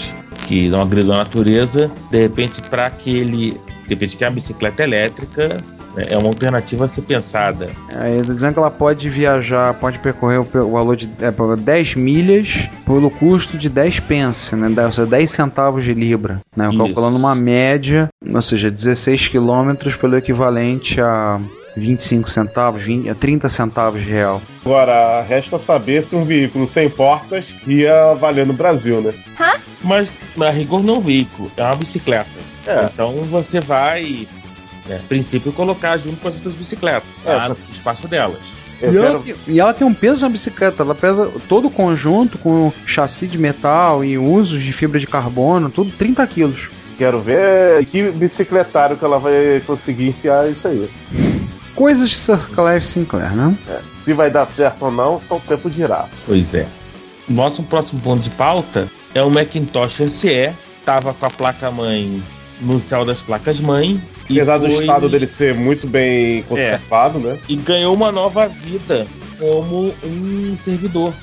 [0.48, 3.52] que não agridam a natureza, de repente, para que ele.
[3.84, 5.58] De repente, que a bicicleta elétrica
[5.96, 7.70] é uma alternativa a ser pensada.
[7.96, 11.58] Aí tá dizendo que ela pode viajar, pode percorrer o, o valor de é, por
[11.58, 14.68] 10 milhas pelo custo de 10 pence, né?
[14.86, 16.40] Ou seja, 10 centavos de libra.
[16.56, 16.70] Né?
[16.70, 16.78] Isso.
[16.78, 21.40] Calculando uma média, ou seja, 16 quilômetros pelo equivalente a
[21.76, 24.42] 25 centavos, 20, a 30 centavos de real.
[24.64, 29.14] Agora, resta saber se um veículo sem portas ia valer no Brasil, né?
[29.84, 32.30] Mas, na rigor, não é um veículo, é uma bicicleta.
[32.66, 32.86] É.
[32.86, 34.28] Então você vai,
[34.88, 37.48] né, princípio, colocar junto com as outras bicicletas, É, tá?
[37.48, 38.38] só- no espaço delas.
[38.82, 41.70] E ela, quero, e ela tem um peso de uma bicicleta, ela pesa todo o
[41.72, 46.70] conjunto com chassi de metal e usos de fibra de carbono, tudo 30 quilos.
[46.98, 50.90] quero ver que bicicletário que ela vai conseguir enfiar isso aí.
[51.76, 53.56] Coisas de Sir Clive Sinclair, né?
[53.68, 56.08] É, se vai dar certo ou não, só o tempo dirá.
[56.26, 56.68] Pois é.
[57.30, 60.52] Nosso próximo ponto de pauta é o Macintosh SE,
[60.86, 62.22] tava com a placa-mãe
[62.60, 64.02] no céu das placas-mãe.
[64.32, 67.38] E Apesar do foi- estado dele ser muito bem conservado, né?
[67.50, 69.06] E ganhou uma nova vida
[69.40, 71.14] como um servidor.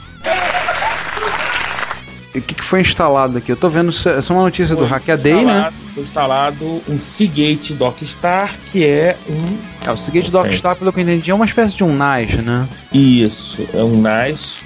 [2.35, 3.51] E o que, que foi instalado aqui?
[3.51, 5.41] Eu tô vendo, essa é uma notícia do Foi Hackaday, né?
[5.41, 10.99] instalado- Foi instalado um Seagate Dockstar, que é um É, o Seagate Dockstar, pelo que
[11.01, 12.69] eu entendi, é uma espécie de um NAS, né?
[12.93, 14.57] Isso, é um NAS.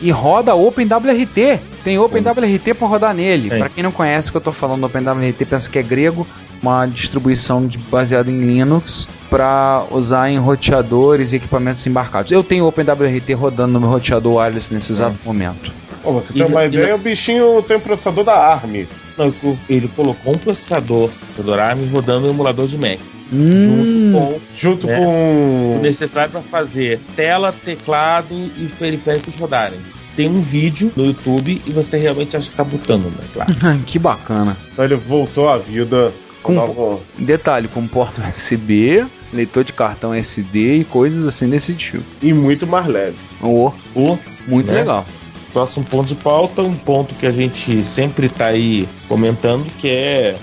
[0.00, 1.60] E roda OpenWRT.
[1.84, 3.50] Tem OpenWRT pra rodar nele.
[3.50, 6.26] Pra quem não conhece o que eu tô falando, OpenWRT pensa que é grego,
[6.62, 12.30] uma distribuição de- baseada em Linux para usar em roteadores e equipamentos embarcados.
[12.32, 15.72] Eu tenho OpenWRT rodando no meu roteador wireless nesse exato momento.
[16.02, 18.86] Pra você ter E- uma e- ideia, o bichinho tem o processador da ARM.
[19.18, 19.32] Não,
[19.68, 22.98] ele colocou um processador, processador ARM, rodando um emulador de Mac.
[23.32, 24.96] Hum, Junto com Junto É.
[24.98, 25.76] com.
[25.76, 29.78] o necessário para fazer tela, teclado e periféricos rodarem.
[30.16, 33.22] Tem um vídeo no YouTube e você realmente acha que tá botando, né?
[33.32, 33.54] Claro.
[33.86, 34.56] que bacana.
[34.72, 36.12] Então ele voltou à vida.
[36.42, 42.02] Com- Nova- Detalhe, com porta USB, leitor de cartão SD e coisas assim desse tipo.
[42.22, 43.16] E muito mais leve.
[43.42, 44.78] Oh, O muito Né?
[44.80, 45.04] legal.
[45.52, 50.36] próximo ponto de pauta, um ponto que a gente sempre tá aí comentando, que é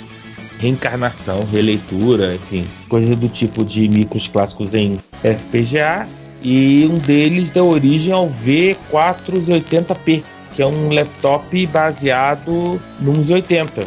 [0.59, 6.05] reencarnação, releitura, enfim, coisa do tipo de micros clássicos em FPGA.
[6.43, 10.23] E um deles deu origem ao V480p,
[10.55, 13.85] que é um laptop baseado num Z80.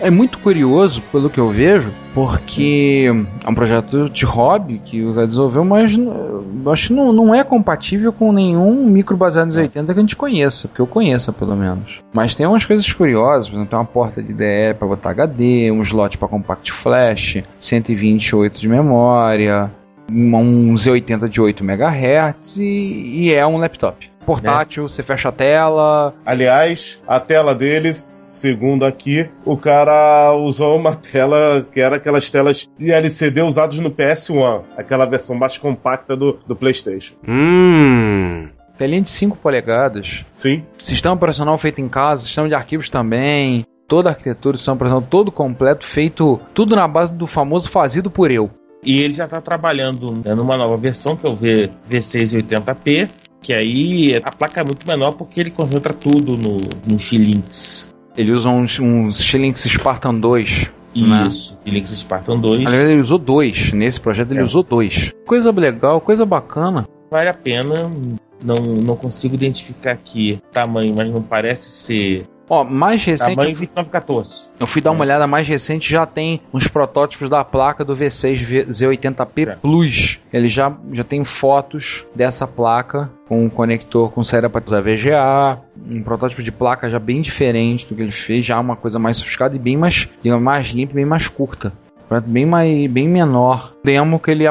[0.00, 3.10] É muito curioso, pelo que eu vejo, porque
[3.44, 7.34] é um projeto de hobby que o cara desenvolveu, mas eu acho que não, não
[7.34, 11.32] é compatível com nenhum micro baseado nos 80 que a gente conheça, que eu conheça
[11.32, 12.00] pelo menos.
[12.12, 15.70] Mas tem umas coisas curiosas, por exemplo, tem uma porta de IDE para botar HD,
[15.70, 19.70] um slot para compact flash, 128 de memória,
[20.10, 24.10] um um Z80 de 8 MHz e, e é um laptop.
[24.24, 30.94] Portátil, você fecha a tela, Aliás, a tela deles, segundo aqui, o cara usou uma
[30.94, 36.38] tela que era aquelas telas de LCD usadas no PS1, aquela versão mais compacta do,
[36.46, 37.14] do PlayStation.
[37.26, 38.48] Hum.
[38.78, 44.10] telinha de 5 polegadas, Sim, Sistema operacional feito em casa, sistema de arquivos também, toda
[44.10, 48.50] a arquitetura, sistema operacional todo completo, feito tudo na base do famoso fazido por eu.
[48.84, 53.08] E ele já está trabalhando né, numa nova versão, que é o V, V680p,
[53.42, 57.95] que aí a placa é muito menor porque ele concentra tudo no, no Xilinx.
[58.16, 60.70] Ele usa uns, uns Xilinx Spartan 2.
[60.96, 61.26] né?
[61.28, 62.64] Isso, Xilinx Spartan 2.
[62.66, 63.72] Aliás, ele usou dois.
[63.72, 64.44] Nesse projeto ele É.
[64.44, 65.12] usou dois.
[65.26, 66.88] Coisa legal, coisa bacana.
[67.10, 67.90] Vale a pena.
[68.44, 73.50] Não, não consigo identificar aqui o tamanho, mas não parece ser Ó, mais recente, tamanho
[73.50, 74.42] eu fui, 2914.
[74.60, 78.36] eu fui dar uma olhada mais recente, já tem uns protótipos da placa do V6
[78.36, 79.56] V- Z80P É.
[79.56, 80.20] Plus.
[80.32, 85.58] Ele já, já tem fotos dessa placa com um conector com saída para usar VGA,
[85.90, 89.16] um protótipo de placa já bem diferente do que ele fez, já uma coisa mais
[89.16, 91.72] sofisticada e bem mais, digamos, mais limpa, e bem mais curta.
[92.26, 93.72] Bem, mais, bem menor.
[93.84, 94.44] Demo que ele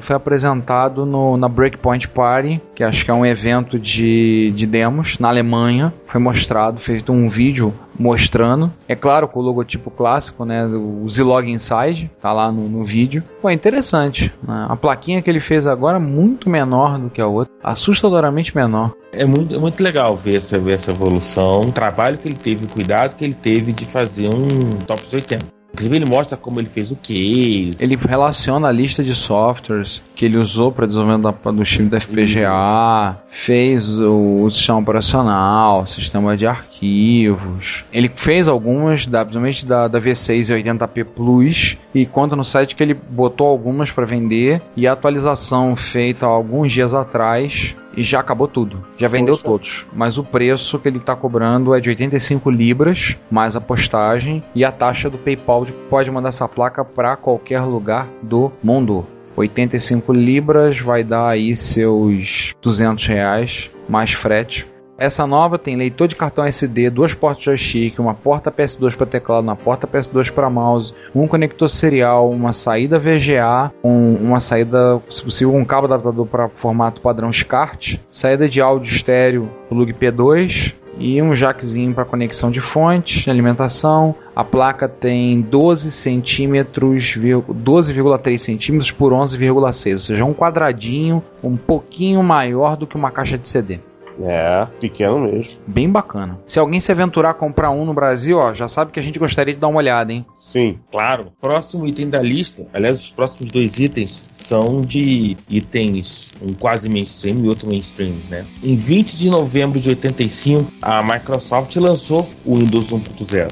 [0.00, 5.18] foi apresentado no, na Breakpoint Party, que acho que é um evento de, de demos
[5.18, 5.92] na Alemanha.
[6.06, 8.72] Foi mostrado, feito um vídeo mostrando.
[8.86, 10.64] É claro, com o logotipo clássico, né?
[10.66, 13.22] O Zilog Inside, tá lá no, no vídeo.
[13.42, 14.32] Pô, interessante.
[14.46, 14.66] né?
[14.68, 17.52] A plaquinha que ele fez agora é muito menor do que a outra.
[17.62, 18.92] Assustadoramente menor.
[19.12, 22.66] É muito, é muito legal ver essa, ver essa evolução, o trabalho que ele teve,
[22.66, 25.57] o cuidado que ele teve de fazer um Top 80.
[25.72, 27.76] Inclusive ele mostra como ele fez o case.
[27.78, 33.18] Ele relaciona a lista de softwares que ele usou para desenvolvimento do chip da FPGA,
[33.28, 37.84] fez o, o sistema operacional, sistema de arquivos.
[37.92, 42.74] Ele fez algumas, da, principalmente da, da V6 e 80p Plus, e conta no site
[42.74, 48.20] que ele botou algumas para vender e a atualização feita alguns dias atrás e já
[48.20, 48.84] acabou tudo.
[48.96, 49.44] Já vendeu Poxa.
[49.44, 49.86] todos.
[49.92, 54.64] Mas o preço que ele está cobrando é de 85 libras, mais a postagem e
[54.64, 59.06] a taxa do PayPal de que pode mandar essa placa para qualquer lugar do mundo.
[59.36, 64.66] 85 libras vai dar aí seus 200 reais, mais frete.
[64.98, 69.44] Essa nova tem leitor de cartão SD, duas portas joystick, uma porta PS2 para teclado,
[69.44, 75.22] uma porta PS2 para mouse, um conector serial, uma saída VGA, um- uma saída, se
[75.22, 81.22] possível, um cabo adaptador para formato padrão SCART, saída de áudio estéreo plug P2 e
[81.22, 84.16] um jackzinho para conexão de fonte, alimentação.
[84.34, 91.56] A placa tem 12 centímetros, vir- 12,3 centímetros por 11,6, ou seja, um quadradinho um
[91.56, 93.78] pouquinho maior do que uma caixa de CD.
[94.22, 95.60] É, pequeno mesmo.
[95.66, 96.38] Bem bacana.
[96.46, 99.18] Se alguém se aventurar a comprar um no Brasil, ó, já sabe que a gente
[99.18, 100.24] gostaria de dar uma olhada, hein?
[100.36, 106.52] Sim, Claro, próximo item da lista, aliás, os próximos dois itens são de itens, um
[106.54, 108.46] quase mainstream e outro mainstream, né?
[108.62, 113.50] Em 20 de novembro de 85, a Microsoft lançou o Windows 1.0.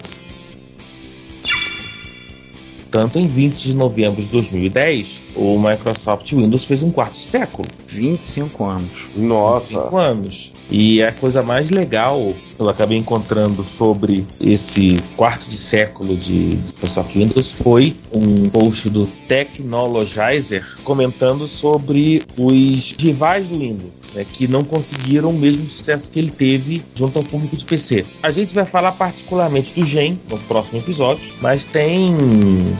[2.90, 7.68] Tanto em 20 de novembro de 2010, o Microsoft Windows fez um quarto século.
[7.86, 9.08] 25 anos.
[9.14, 9.80] nossa.
[9.82, 10.55] 5 anos.
[10.70, 16.58] E a coisa mais legal que eu acabei encontrando sobre esse quarto de século de
[16.66, 24.05] Microsoft Windows foi um post do Technologizer comentando sobre os rivais do Windows.
[24.16, 28.06] Né, que não conseguiram o mesmo sucesso que ele teve junto ao público de PC.
[28.22, 32.16] A gente vai falar particularmente do Gen no próximo episódio, mas tem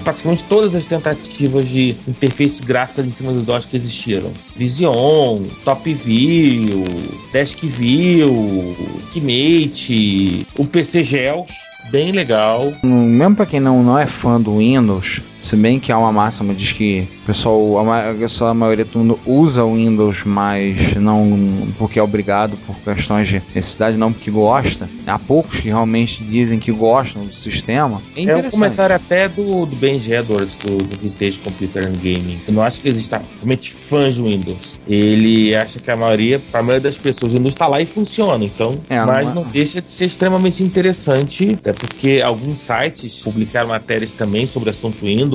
[0.03, 4.33] praticamente todas as tentativas de interface gráfica em cima do DOS que existiram.
[4.57, 6.85] Vision, Top View,
[7.33, 8.33] Desk View,
[9.05, 11.51] Ultimate, o PC Gels,
[11.91, 12.73] bem legal.
[12.83, 16.55] Mesmo pra quem não, não é fã do Windows, se bem que há uma máxima
[16.55, 18.03] diz que o pessoal, a, ma-
[18.51, 23.43] a maioria do mundo usa o Windows, mas não porque é obrigado por questões de
[23.55, 24.89] necessidade, não porque gosta.
[25.07, 28.01] Há poucos que realmente dizem que gostam do sistema.
[28.17, 32.41] É É um comentário até do, do Ben Edwards, do, do Vintage Computer and Gaming.
[32.47, 34.77] Eu não acho que exista realmente fãs do Windows.
[34.89, 38.45] Ele acha que a maioria, a maioria das pessoas, o Windows está lá e funciona.
[38.45, 43.17] Então, É, não mas é- não deixa de ser extremamente interessante, até porque alguns sites
[43.23, 45.26] publicaram matérias também sobre assunto Windows.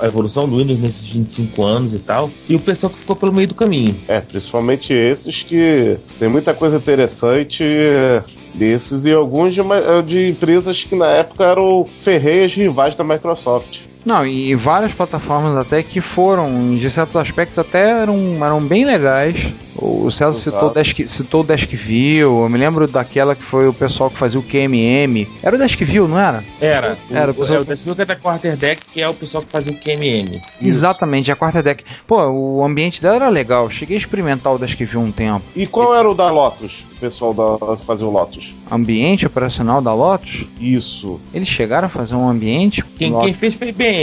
[0.00, 3.32] A evolução do Windows nesses 25 anos e tal, e o pessoal que ficou pelo
[3.32, 3.96] meio do caminho.
[4.06, 8.22] É, principalmente esses que tem muita coisa interessante é,
[8.54, 9.60] desses e alguns de,
[10.06, 13.87] de empresas que na época eram ferreias rivais da Microsoft.
[14.08, 19.52] Não, e várias plataformas até que foram, de certos aspectos, até eram, eram bem legais.
[19.76, 20.40] O César Exato.
[20.56, 24.16] citou, o Desk, citou o DeskView, eu me lembro daquela que foi o pessoal que
[24.16, 25.28] fazia o QMM.
[25.42, 26.42] Era o DeskView, não era?
[26.58, 29.50] Era, Era, o, o pessoal- é o Desktop da Quarterdeck, que é o pessoal que
[29.52, 30.40] fazia o QMM.
[30.60, 31.84] Exatamente, a quarta deck.
[32.06, 33.68] Pô, o ambiente dela era legal.
[33.68, 35.42] Cheguei a experimentar o DeskView um tempo.
[35.54, 36.86] E qual era o da Lotus?
[36.96, 38.56] O pessoal da, que fazia o Lotus?
[38.70, 41.20] Ambiente operacional da Lotus, Isso.
[41.32, 42.82] eles chegaram a fazer um ambiente.
[42.96, 43.97] Quem, quem fez foi IBM.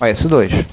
[0.00, 0.66] Ó, S2.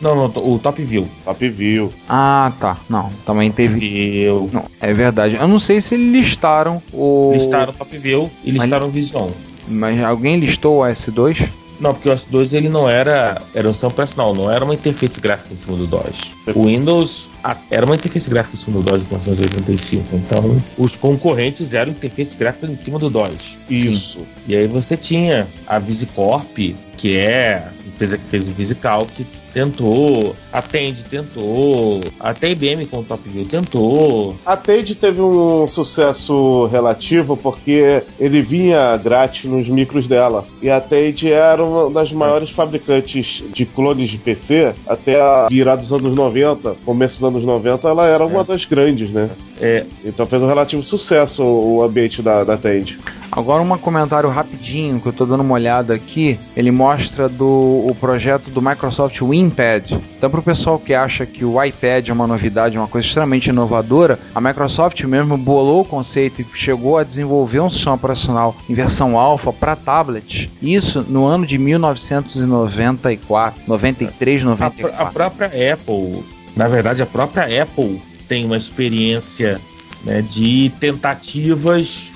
[0.00, 1.08] Não, não, o Top View.
[1.24, 1.92] Top View.
[2.08, 2.76] Ah, tá.
[2.90, 3.78] Não, também teve.
[3.78, 4.50] View.
[4.52, 5.36] Não, é verdade.
[5.36, 7.32] Eu não sei se eles listaram o.
[7.32, 9.30] Listaram o Top View e listaram o Vision.
[9.66, 11.48] Mas alguém listou o S2?
[11.80, 13.40] Não, porque o S2 ele não era.
[13.54, 16.32] Era um operacional, não era uma interface gráfica em cima do DOS.
[16.54, 17.26] O Windows
[17.70, 20.16] era uma interface gráfica em cima do DOS de 1985.
[20.16, 23.56] Então, os concorrentes eram interface gráfica em cima do DOS.
[23.68, 24.26] Isso.
[24.46, 30.34] E aí você tinha a VisiCorp, que é a empresa que fez o VisiCalc, tentou,
[30.52, 34.36] a Tend tentou, até a IBM com o Top View tentou.
[34.44, 40.44] A Tade teve um sucesso relativo porque ele vinha grátis nos micros dela.
[40.60, 45.80] E a Tade era uma das maiores fabricantes de clones de PC até a virada
[45.80, 49.30] dos anos 90, começo dos anos 90, ela era uma das grandes, né?
[49.60, 52.98] É, Então fez um relativo sucesso o ambiente da, da Tade.
[53.36, 56.38] Agora um comentário rapidinho que eu tô dando uma olhada aqui.
[56.56, 59.90] Ele mostra do o projeto do Microsoft WinPad.
[60.16, 64.20] Então pro pessoal que acha que o iPad é uma novidade, uma coisa extremamente inovadora,
[64.32, 69.18] a Microsoft mesmo bolou o conceito e chegou a desenvolver um sistema operacional em versão
[69.18, 70.48] alfa para tablet.
[70.62, 75.02] Isso no ano de 1994, 93, a, pr- 94.
[75.02, 76.24] a própria Apple,
[76.54, 79.60] na verdade, a própria Apple tem uma experiência
[80.04, 82.13] né, de tentativas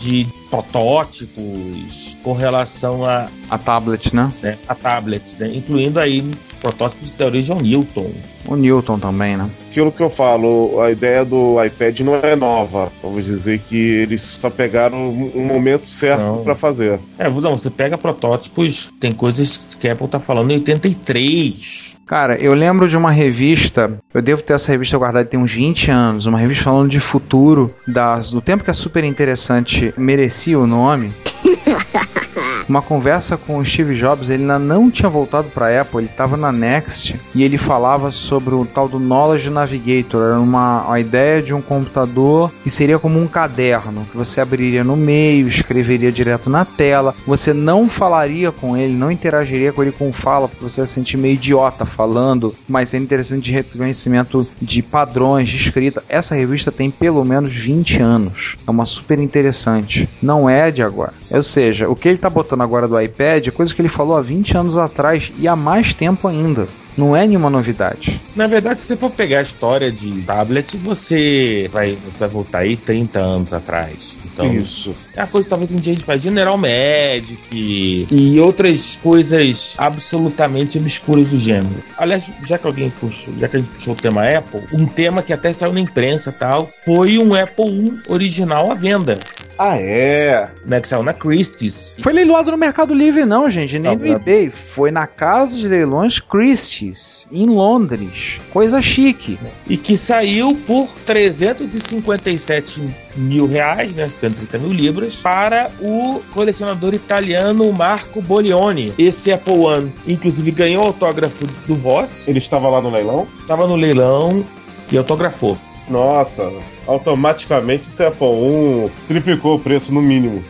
[0.00, 4.32] de protótipos com relação a, A tablet, né?
[4.42, 6.24] né, a tablets, né, incluindo aí
[6.60, 8.12] protótipos da origem Newton.
[8.48, 9.48] O Newton também, né?
[9.70, 12.92] Aquilo que eu falo, a ideia do iPad não é nova.
[13.02, 17.00] Vamos dizer que eles só pegaram um momento certo para fazer.
[17.18, 21.89] É, não, você pega protótipos, tem coisas que a Apple tá falando em 83.
[22.10, 25.92] Cara, eu lembro de uma revista, eu devo ter essa revista guardada tem uns 20
[25.92, 30.66] anos, uma revista falando de futuro, das, do tempo que é super interessante, merecia o
[30.66, 31.14] nome.
[32.70, 36.36] Uma conversa com o Steve Jobs, ele ainda não tinha voltado para Apple, ele estava
[36.36, 41.42] na Next e ele falava sobre o tal do Knowledge Navigator, era uma, uma ideia
[41.42, 46.48] de um computador que seria como um caderno, que você abriria no meio, escreveria direto
[46.48, 50.80] na tela, você não falaria com ele, não interagiria com ele com fala, porque você
[50.80, 56.04] ia se sentir meio idiota falando, mas seria interessante de reconhecimento de padrões de escrita.
[56.08, 61.12] Essa revista tem pelo menos 20 anos, é uma super interessante, não é de agora.
[61.28, 64.16] Ou seja, o que ele está botando agora do iPad é coisa que ele falou
[64.16, 66.68] há 20 anos atrás e há mais tempo ainda.
[66.96, 68.20] Não é nenhuma novidade.
[68.34, 72.58] Na verdade, se você for pegar a história de tablet, você vai, você vai voltar
[72.58, 74.16] aí 30 anos atrás.
[74.32, 74.94] Então, Isso.
[75.14, 79.74] é uma coisa que talvez um dia a gente faz General Magic e outras coisas
[79.76, 81.82] absolutamente obscuras do gênero.
[81.98, 85.22] Aliás, já que alguém puxou, já que a gente puxou o tema Apple, um tema
[85.22, 89.18] que até saiu na imprensa e tal, foi um Apple I original à venda,
[89.62, 90.48] Ah, é?
[90.64, 91.94] né, que saiu na Christie's.
[92.00, 94.50] Foi leiloado no Mercado Livre, não, gente, nem Não, no eBay.
[94.50, 98.40] Foi na casa de leilões Christie's, em Londres.
[98.50, 99.38] Coisa chique.
[99.68, 102.80] E que saiu por 357
[103.14, 108.94] mil reais, né, 130 mil libras, para o colecionador italiano Marco Bolioni.
[108.98, 113.28] Esse Apple One, inclusive, ganhou o autógrafo do Voss, Ele estava lá no leilão?
[113.38, 114.42] estava no leilão
[114.90, 115.58] e autografou.
[115.90, 116.50] Nossa,
[116.86, 120.42] automaticamente esse Apple 1 triplicou o preço no mínimo.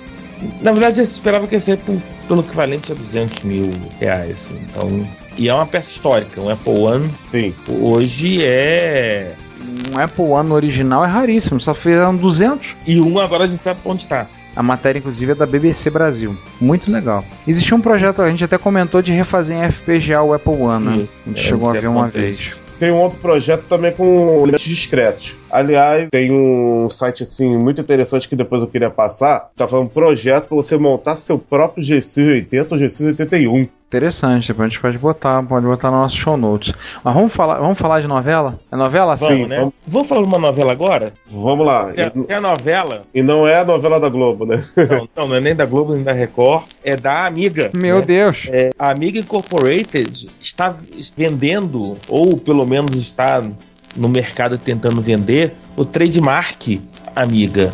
[0.60, 1.78] Na verdade, eu esperava que ia ser
[2.28, 4.30] pelo equivalente a 200 mil reais.
[4.32, 4.58] assim.
[4.70, 6.40] Então, e é uma peça histórica.
[6.40, 7.54] Um Apple One Sim.
[7.68, 9.34] hoje é.
[9.92, 12.76] Um Apple One original é raríssimo, só fizeram 200.
[12.86, 14.26] E um agora a gente sabe onde tá.
[14.56, 16.36] A matéria, inclusive, é da BBC Brasil.
[16.60, 17.24] Muito legal.
[17.46, 20.92] Existia um projeto, a gente até comentou, de refazer em FPGA o Apple One, né?
[20.92, 22.56] A gente É, chegou a ver é uma vez.
[22.80, 25.36] Tem um outro projeto também com elementos discretos.
[25.50, 29.50] Aliás, tem um site assim muito interessante que depois eu queria passar.
[29.56, 33.68] Tá falando um projeto para você montar seu próprio G680 ou G681.
[33.90, 36.72] Interessante, depois a gente pode botar, pode botar no nosso show notes.
[37.02, 38.56] Mas vamos falar, vamos falar de novela?
[38.70, 39.16] É novela?
[39.16, 39.56] Sim, Vamos, né?
[39.58, 41.12] vamos- Vamos falar de uma novela agora?
[41.28, 41.92] Vamos lá.
[41.96, 43.02] É, é a novela.
[43.12, 44.62] E não é a novela da Globo, né?
[44.76, 46.66] Não, não, não é nem da Globo nem da Record.
[46.84, 47.72] É da Amiga.
[47.74, 48.02] Meu né?
[48.06, 48.46] Deus.
[48.52, 50.72] É, a Amiga Incorporated está
[51.16, 53.42] vendendo, ou pelo menos está
[53.96, 56.80] no mercado tentando vender, o trademark
[57.14, 57.72] Amiga.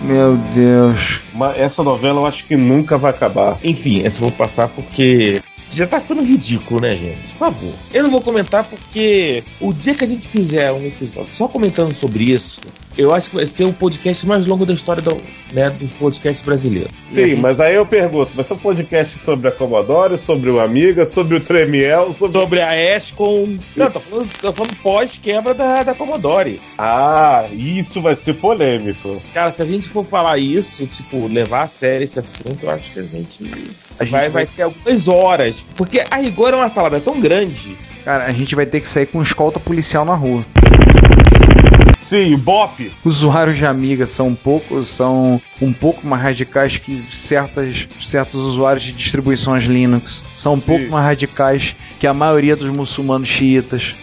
[0.00, 1.20] Meu Deus.
[1.32, 3.58] Mas essa novela eu acho que nunca vai acabar.
[3.62, 7.28] Enfim, essa eu vou passar porque já tá ficando ridículo, né, gente?
[7.28, 7.72] Por favor.
[7.92, 11.94] Eu não vou comentar porque o dia que a gente fizer um episódio só comentando
[11.94, 12.60] sobre isso,
[12.98, 15.16] eu acho que vai ser o podcast mais longo da história do,
[15.52, 15.74] né,
[16.44, 16.90] brasileiros.
[16.92, 20.16] E a Sim, gente- mas aí eu pergunto: vai ser um podcast sobre a Commodore,
[20.18, 22.32] sobre o Amiga, sobre o Tremiel, sobre.
[22.38, 23.56] Sobre a Escom.
[23.76, 26.60] Não, tô falando, tô falando pós-quebra da, da Commodore.
[26.78, 29.20] Ah, isso vai ser polêmico.
[29.32, 32.90] Cara, se a gente for falar isso, tipo, levar a sério esse assunto, eu acho
[32.92, 33.50] que a gente,
[33.98, 35.64] A gente vai, vai ter algumas horas.
[35.76, 37.76] Porque a rigor é uma salada tão grande.
[38.04, 40.44] Cara, a gente vai ter que sair com escolta policial na rua.
[42.00, 42.90] Sim, Bop.
[43.04, 48.84] Usuários de Amiga são um pouco, são um pouco mais radicais que certas, certos usuários
[48.84, 50.24] de distribuições Linux.
[50.34, 50.90] São um pouco Sim.
[50.90, 53.94] mais radicais que a maioria dos muçulmanos xiitas.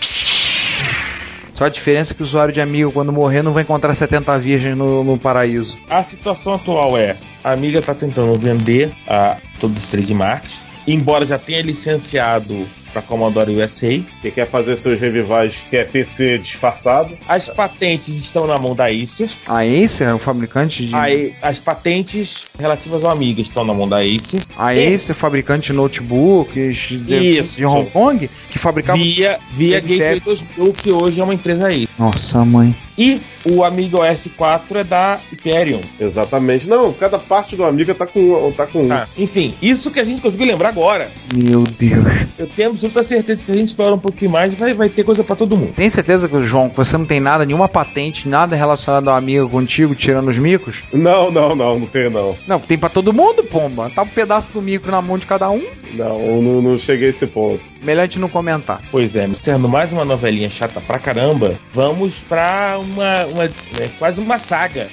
[1.56, 4.38] Só a diferença é que o usuário de Amiga, quando morrer, não vai encontrar 70
[4.38, 5.76] virgens no, no paraíso.
[5.90, 10.54] A situação atual é: a Amiga tá tentando vender a todos os trademarks,
[10.88, 12.68] embora já tenha licenciado
[12.98, 14.02] para Commodore USA.
[14.22, 17.18] Que quer fazer seus revivais, que é PC disfarçado.
[17.28, 19.30] As patentes estão na mão da Acer.
[19.46, 20.96] A Acer, o fabricante de.
[20.96, 24.44] Aí, as patentes relativas ao Amiga estão na mão da Acer.
[24.58, 28.98] A Acer, fabricante de notebooks de, de Hong Kong, que fabricava.
[28.98, 31.88] Via, via Gateway 2000, que hoje é uma empresa aí.
[32.00, 32.76] Nossa, mãe.
[32.98, 35.82] E o Amiga OS 4 é da Ethereum.
[36.00, 36.68] Exatamente.
[36.68, 38.88] Não, cada parte do Amiga tá com, tá com um.
[38.88, 41.12] Tá, enfim, isso que a gente conseguiu lembrar agora.
[41.34, 42.06] Meu Deus.
[42.40, 45.04] Eu tenho absoluta certeza que se a gente esperar um pouquinho mais, vai, vai ter
[45.04, 45.74] coisa pra todo mundo.
[45.74, 49.50] Tem certeza que, João, que você não tem nada, nenhuma patente, nada relacionado ao amigo
[49.50, 50.78] contigo, tirando os micos?
[50.94, 52.36] Não, não, não, não tem não.
[52.48, 53.92] Não, tem pra todo mundo, pomba.
[53.94, 55.64] Tá um pedaço do micro na mão de cada um.
[55.94, 57.62] Não, eu não, não cheguei a esse ponto.
[57.84, 58.82] Melhor a gente não comentar.
[58.92, 63.26] Pois é, sendo mais uma novelinha chata pra caramba, vamos pra uma.
[63.26, 64.88] uma é, quase uma saga.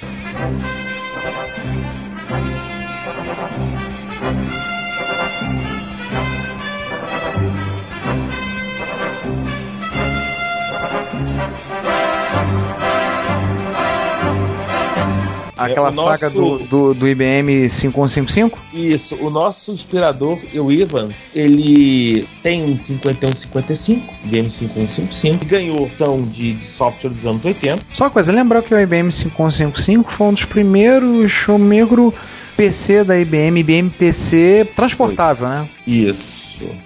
[15.56, 18.58] Aquela o nosso- saga do, do, do IBM 5155?
[18.72, 26.54] Isso, o nosso inspirador, o Ivan, ele tem um 5155, Game 5155, ganhou ação de,
[26.54, 27.82] de software dos anos 80.
[27.94, 32.12] Só uma coisa, lembrar que o IBM 5155 foi um dos primeiros, o micro
[32.56, 35.68] PC da IBM, IBM PC transportável, né?
[35.86, 36.34] Isso.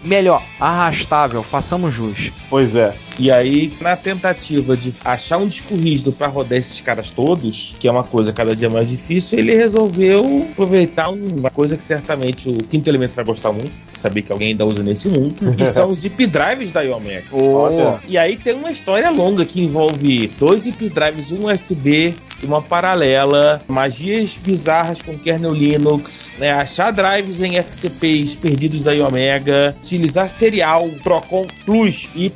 [0.03, 2.33] Melhor, arrastável, façamos jus.
[2.49, 2.95] Pois é.
[3.19, 7.89] E aí, na tentativa de achar um disco rígido pra rodar esses caras todos, que
[7.89, 12.57] é uma coisa cada dia mais difícil, ele resolveu aproveitar uma coisa que certamente o
[12.59, 16.01] quinto elemento vai gostar muito, saber que alguém ainda usa nesse mundo, que são os
[16.01, 17.27] zip drives da Iomec.
[17.33, 18.01] Olha.
[18.07, 22.63] E aí tem uma história longa que envolve dois zip drives, um USB e uma
[22.63, 30.31] paralela, magias bizarras com kernel Linux, né, achar drives em FTPs perdidos da Iomega, utilizar
[30.31, 32.31] serial, Procon Plus e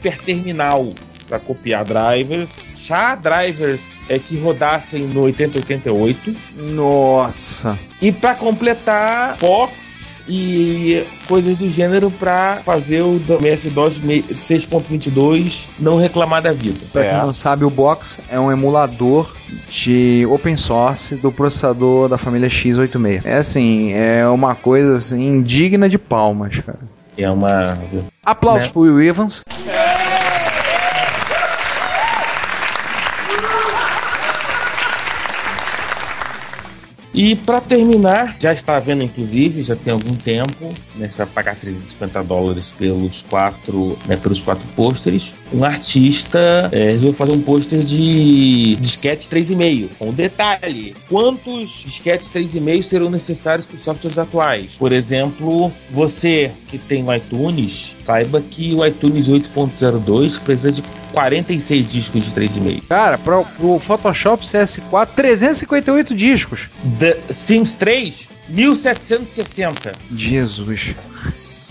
[0.72, 0.88] hiperterminal
[1.28, 6.34] para copiar drivers, achar drivers é, que rodassem no 8088
[6.74, 7.78] Nossa.
[8.00, 16.42] e para completar Fox e coisas do gênero para fazer o MS-DOS 6.22 não reclamar
[16.42, 16.78] da vida.
[16.92, 19.34] Pra quem não sabe, o Box é um emulador
[19.70, 23.22] de open source do processador da família x86.
[23.24, 26.78] É assim, é uma coisa assim digna de palmas, cara.
[27.16, 27.78] É uma
[28.24, 28.72] Aplausos Né?
[28.72, 29.42] pro Will Evans.
[37.14, 41.56] E para terminar, já está vendo inclusive, já tem algum tempo, né, você vai pagar
[41.56, 45.32] 350 dólares pelos quatro, né, pelos quatro pôsteres.
[45.52, 49.90] Um artista é, resolveu fazer um pôster de disquete 3,5.
[49.98, 54.70] Com um detalhe: quantos disquetes 3,5 serão necessários para os softwares atuais?
[54.78, 60.82] Por exemplo, você que tem o iTunes, saiba que o iTunes 8.02 precisa de
[61.12, 62.82] 46 discos de 3,5.
[62.89, 66.68] Cara, para o Photoshop CS4, 358 discos.
[66.98, 69.93] The Sims 3, 1760.
[70.14, 70.94] Jesus.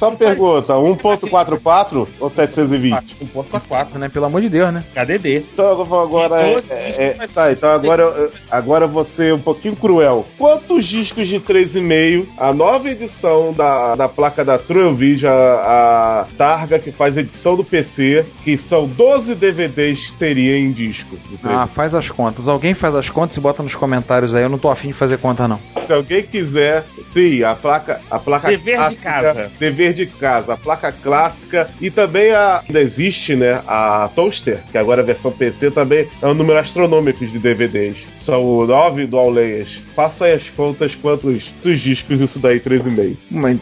[0.01, 3.17] Só pergunta, 1.44 ou 720?
[3.35, 4.09] 1.44, né?
[4.09, 4.83] Pelo amor de Deus, né?
[4.95, 5.45] KDD.
[5.53, 9.75] Então agora é, é, é, tá, então agora, eu- agora eu vou ser um pouquinho
[9.75, 10.25] cruel.
[10.39, 16.79] Quantos discos de 3,5 a nova edição da, da placa da Truevision, a, a Targa,
[16.79, 21.15] que faz edição do PC, que são 12 DVDs, teria em disco?
[21.29, 21.51] de 3,5?
[21.53, 22.47] Ah, faz as contas.
[22.47, 24.41] Alguém faz as contas e bota nos comentários aí.
[24.41, 25.59] Eu não tô afim de fazer conta, não.
[25.85, 29.51] Se alguém quiser, sim, a placa, a placa Dever de casa.
[29.59, 34.77] dever de casa, a placa clássica e também a ainda existe, né, a Toaster, que
[34.77, 38.07] agora é a versão PC também é um número astronômico de DVDs.
[38.17, 39.81] São nove dual layers.
[39.95, 43.17] Faça aí as contas quantos, quantos discos isso daí 3,5.
[43.29, 43.59] Mas,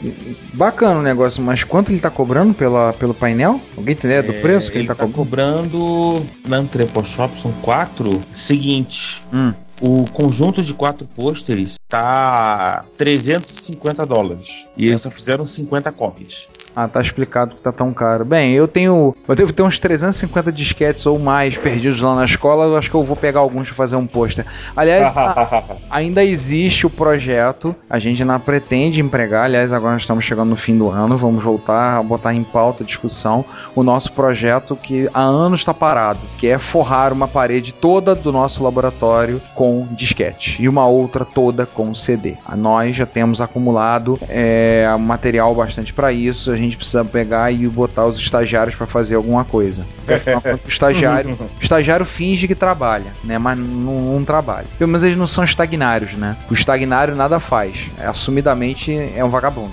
[0.54, 3.60] bacana o negócio, mas quanto ele tá cobrando pela, pelo painel?
[3.78, 5.70] Alguém tem ideia do É, preço que ele, tá, tá cobrando?
[5.80, 8.20] cobrando na Entrepot Shop, são quatro.
[8.34, 9.54] Seguinte, Hum.
[9.82, 14.68] O conjunto de quatro pôsteres tá 350 dólares.
[14.76, 16.48] E eles só fizeram 50 cópias.
[16.84, 18.24] Ah, tá explicado que tá tão caro.
[18.24, 19.14] Bem, eu tenho.
[19.28, 22.66] Eu devo ter uns 350 disquetes ou mais perdidos lá na escola.
[22.66, 24.46] Eu acho que eu vou pegar alguns pra fazer um pôster.
[24.76, 27.76] Aliás, a- ainda existe o projeto.
[27.90, 29.46] A gente ainda pretende empregar.
[29.46, 31.18] Aliás, agora nós estamos chegando no fim do ano.
[31.18, 33.44] Vamos voltar a botar em pauta a discussão
[33.76, 38.32] o nosso projeto que há anos está parado, que é forrar uma parede toda do
[38.32, 42.36] nosso laboratório com disquete e uma outra toda com CD.
[42.46, 46.52] A Nós já temos acumulado é, material bastante para isso.
[46.52, 49.86] A gente precisa pegar e botar os estagiários para fazer alguma coisa.
[50.66, 53.38] O estagiário, o estagiário finge que trabalha, né?
[53.38, 54.66] Mas não, não trabalha.
[54.78, 56.36] Pelo menos eles não são estagnários, né?
[56.50, 57.88] O estagnário nada faz.
[58.00, 59.72] É, assumidamente é um vagabundo.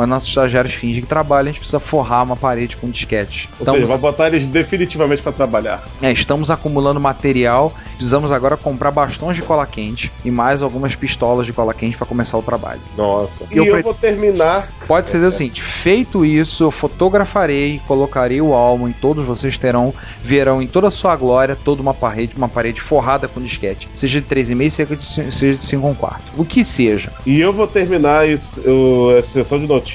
[0.00, 3.50] Mas nossos estagiários fingem que trabalham, a gente precisa forrar uma parede com disquete.
[3.60, 5.84] Ou seja, vai botar eles definitivamente pra trabalhar.
[6.00, 11.44] É, estamos acumulando material, precisamos agora comprar bastões de cola quente e mais algumas pistolas
[11.44, 12.80] de cola quente para começar o trabalho.
[12.96, 13.44] Nossa.
[13.50, 14.70] E Eu eu, pre- vou terminar.
[14.86, 19.92] Pode ser o seguinte: feito isso, eu fotografarei, colocarei o álbum e todos vocês terão,
[20.22, 24.20] verão em toda a sua glória toda uma parede, uma parede forrada com disquete, seja
[24.20, 27.12] de 3,5, seja de cin- seja de 5 quarto, o que seja.
[27.26, 29.89] E eu vou terminar esse, o- essa sessão de notícias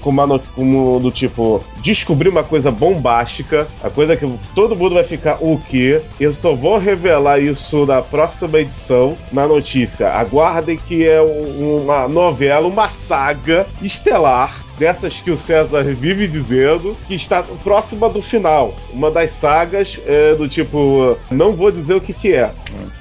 [0.00, 4.94] com uma no- como do tipo descobrir uma coisa bombástica, a coisa que todo mundo
[4.94, 6.02] vai ficar o quê?
[6.20, 10.08] Eu só vou revelar isso na próxima edição, na notícia.
[10.10, 16.96] Aguardem que é um- uma novela, uma saga estelar dessas que o César vive dizendo,
[17.08, 18.74] que está próxima do final.
[18.92, 22.52] Uma das sagas é, do tipo, não vou dizer o que, que é.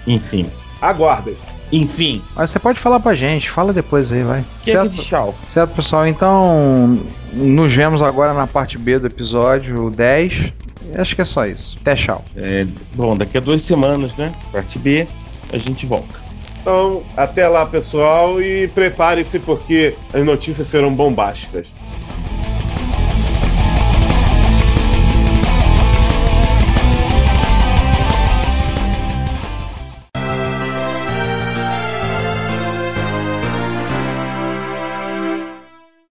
[0.08, 0.50] Enfim.
[0.82, 1.36] Aguardem.
[1.72, 2.22] Enfim.
[2.36, 4.46] Mas você pode falar pra gente, fala depois aí, vai.
[4.64, 5.36] Que é que tchau.
[5.48, 6.08] Certo, pessoal?
[6.08, 7.00] Então,
[7.34, 10.54] nos vemos agora na parte B do episódio 10.
[10.96, 11.78] Acho que é só isso.
[11.82, 12.24] Até tchau.
[12.36, 14.32] É, bom, daqui a duas semanas, né?
[14.52, 15.08] Parte B,
[15.52, 16.28] a gente volta.
[16.62, 21.68] Então, até lá, pessoal, e prepare-se porque as notícias serão bombásticas.